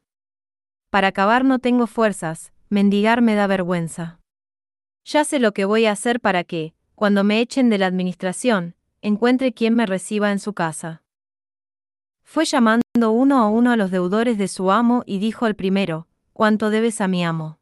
Para 0.90 1.08
acabar 1.08 1.44
no 1.44 1.60
tengo 1.60 1.86
fuerzas, 1.86 2.52
mendigar 2.68 3.22
me 3.22 3.36
da 3.36 3.46
vergüenza. 3.46 4.20
Ya 5.04 5.24
sé 5.24 5.38
lo 5.38 5.52
que 5.52 5.64
voy 5.64 5.86
a 5.86 5.92
hacer 5.92 6.20
para 6.20 6.42
que, 6.42 6.74
cuando 6.96 7.22
me 7.22 7.40
echen 7.40 7.70
de 7.70 7.78
la 7.78 7.86
administración, 7.86 8.74
encuentre 9.00 9.52
quien 9.52 9.74
me 9.74 9.86
reciba 9.86 10.32
en 10.32 10.40
su 10.40 10.52
casa. 10.52 11.02
Fue 12.22 12.44
llamando 12.44 13.12
uno 13.12 13.38
a 13.38 13.48
uno 13.48 13.70
a 13.70 13.76
los 13.76 13.92
deudores 13.92 14.36
de 14.36 14.48
su 14.48 14.72
amo 14.72 15.04
y 15.06 15.18
dijo 15.20 15.46
al 15.46 15.54
primero, 15.54 16.08
¿Cuánto 16.32 16.70
debes 16.70 17.00
a 17.00 17.08
mi 17.08 17.24
amo? 17.24 17.58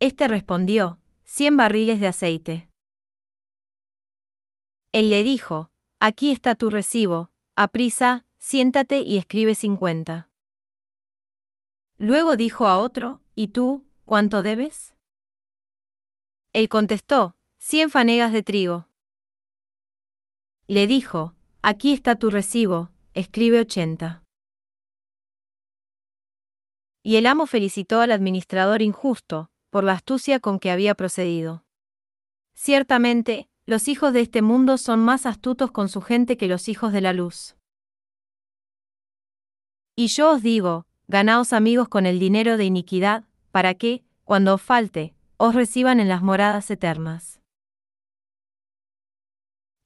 Este 0.00 0.28
respondió, 0.28 0.98
cien 1.24 1.56
barriles 1.56 2.00
de 2.00 2.06
aceite. 2.06 2.70
Él 4.92 5.10
le 5.10 5.22
dijo, 5.22 5.70
Aquí 5.98 6.30
está 6.30 6.54
tu 6.54 6.70
recibo, 6.70 7.30
aprisa, 7.54 8.24
siéntate 8.38 9.00
y 9.00 9.18
escribe 9.18 9.54
cincuenta. 9.54 10.29
Luego 12.00 12.36
dijo 12.36 12.66
a 12.66 12.78
otro, 12.78 13.20
¿Y 13.34 13.48
tú, 13.48 13.84
cuánto 14.06 14.42
debes? 14.42 14.94
Él 16.54 16.70
contestó, 16.70 17.36
cien 17.58 17.90
fanegas 17.90 18.32
de 18.32 18.42
trigo. 18.42 18.88
Le 20.66 20.86
dijo, 20.86 21.34
Aquí 21.60 21.92
está 21.92 22.16
tu 22.16 22.30
recibo, 22.30 22.88
escribe 23.12 23.60
ochenta. 23.60 24.24
Y 27.02 27.16
el 27.16 27.26
amo 27.26 27.44
felicitó 27.44 28.00
al 28.00 28.12
administrador 28.12 28.80
injusto, 28.80 29.50
por 29.68 29.84
la 29.84 29.92
astucia 29.92 30.40
con 30.40 30.58
que 30.58 30.70
había 30.70 30.94
procedido. 30.94 31.66
Ciertamente, 32.54 33.50
los 33.66 33.88
hijos 33.88 34.14
de 34.14 34.22
este 34.22 34.40
mundo 34.40 34.78
son 34.78 35.00
más 35.00 35.26
astutos 35.26 35.70
con 35.70 35.90
su 35.90 36.00
gente 36.00 36.38
que 36.38 36.48
los 36.48 36.68
hijos 36.70 36.94
de 36.94 37.02
la 37.02 37.12
luz. 37.12 37.56
Y 39.96 40.06
yo 40.06 40.30
os 40.32 40.42
digo, 40.42 40.86
ganaos 41.10 41.52
amigos 41.52 41.88
con 41.88 42.06
el 42.06 42.20
dinero 42.20 42.56
de 42.56 42.64
iniquidad, 42.64 43.24
para 43.50 43.74
que, 43.74 44.04
cuando 44.22 44.54
os 44.54 44.62
falte, 44.62 45.12
os 45.38 45.56
reciban 45.56 45.98
en 45.98 46.08
las 46.08 46.22
moradas 46.22 46.70
eternas. 46.70 47.40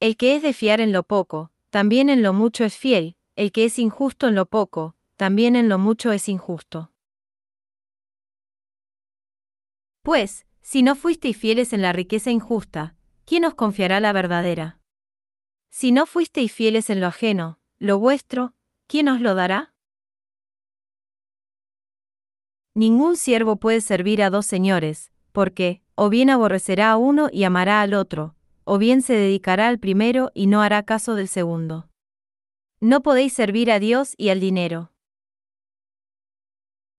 El 0.00 0.18
que 0.18 0.36
es 0.36 0.42
de 0.42 0.52
fiar 0.52 0.82
en 0.82 0.92
lo 0.92 1.02
poco, 1.02 1.50
también 1.70 2.10
en 2.10 2.22
lo 2.22 2.34
mucho 2.34 2.62
es 2.64 2.76
fiel, 2.76 3.16
el 3.36 3.52
que 3.52 3.64
es 3.64 3.78
injusto 3.78 4.28
en 4.28 4.34
lo 4.34 4.44
poco, 4.44 4.96
también 5.16 5.56
en 5.56 5.70
lo 5.70 5.78
mucho 5.78 6.12
es 6.12 6.28
injusto. 6.28 6.92
Pues, 10.02 10.46
si 10.60 10.82
no 10.82 10.94
fuisteis 10.94 11.38
fieles 11.38 11.72
en 11.72 11.80
la 11.80 11.94
riqueza 11.94 12.32
injusta, 12.32 12.96
¿quién 13.24 13.46
os 13.46 13.54
confiará 13.54 13.98
la 13.98 14.12
verdadera? 14.12 14.78
Si 15.70 15.90
no 15.90 16.04
fuisteis 16.04 16.52
fieles 16.52 16.90
en 16.90 17.00
lo 17.00 17.06
ajeno, 17.06 17.58
lo 17.78 17.98
vuestro, 17.98 18.52
¿quién 18.86 19.08
os 19.08 19.22
lo 19.22 19.34
dará? 19.34 19.73
Ningún 22.76 23.16
siervo 23.16 23.56
puede 23.56 23.80
servir 23.80 24.20
a 24.20 24.30
dos 24.30 24.46
señores, 24.46 25.12
porque, 25.30 25.80
o 25.94 26.08
bien 26.08 26.28
aborrecerá 26.28 26.90
a 26.90 26.96
uno 26.96 27.28
y 27.32 27.44
amará 27.44 27.80
al 27.82 27.94
otro, 27.94 28.34
o 28.64 28.78
bien 28.78 29.00
se 29.00 29.12
dedicará 29.14 29.68
al 29.68 29.78
primero 29.78 30.32
y 30.34 30.48
no 30.48 30.60
hará 30.60 30.82
caso 30.82 31.14
del 31.14 31.28
segundo. 31.28 31.88
No 32.80 33.00
podéis 33.00 33.32
servir 33.32 33.70
a 33.70 33.78
Dios 33.78 34.14
y 34.16 34.30
al 34.30 34.40
dinero. 34.40 34.90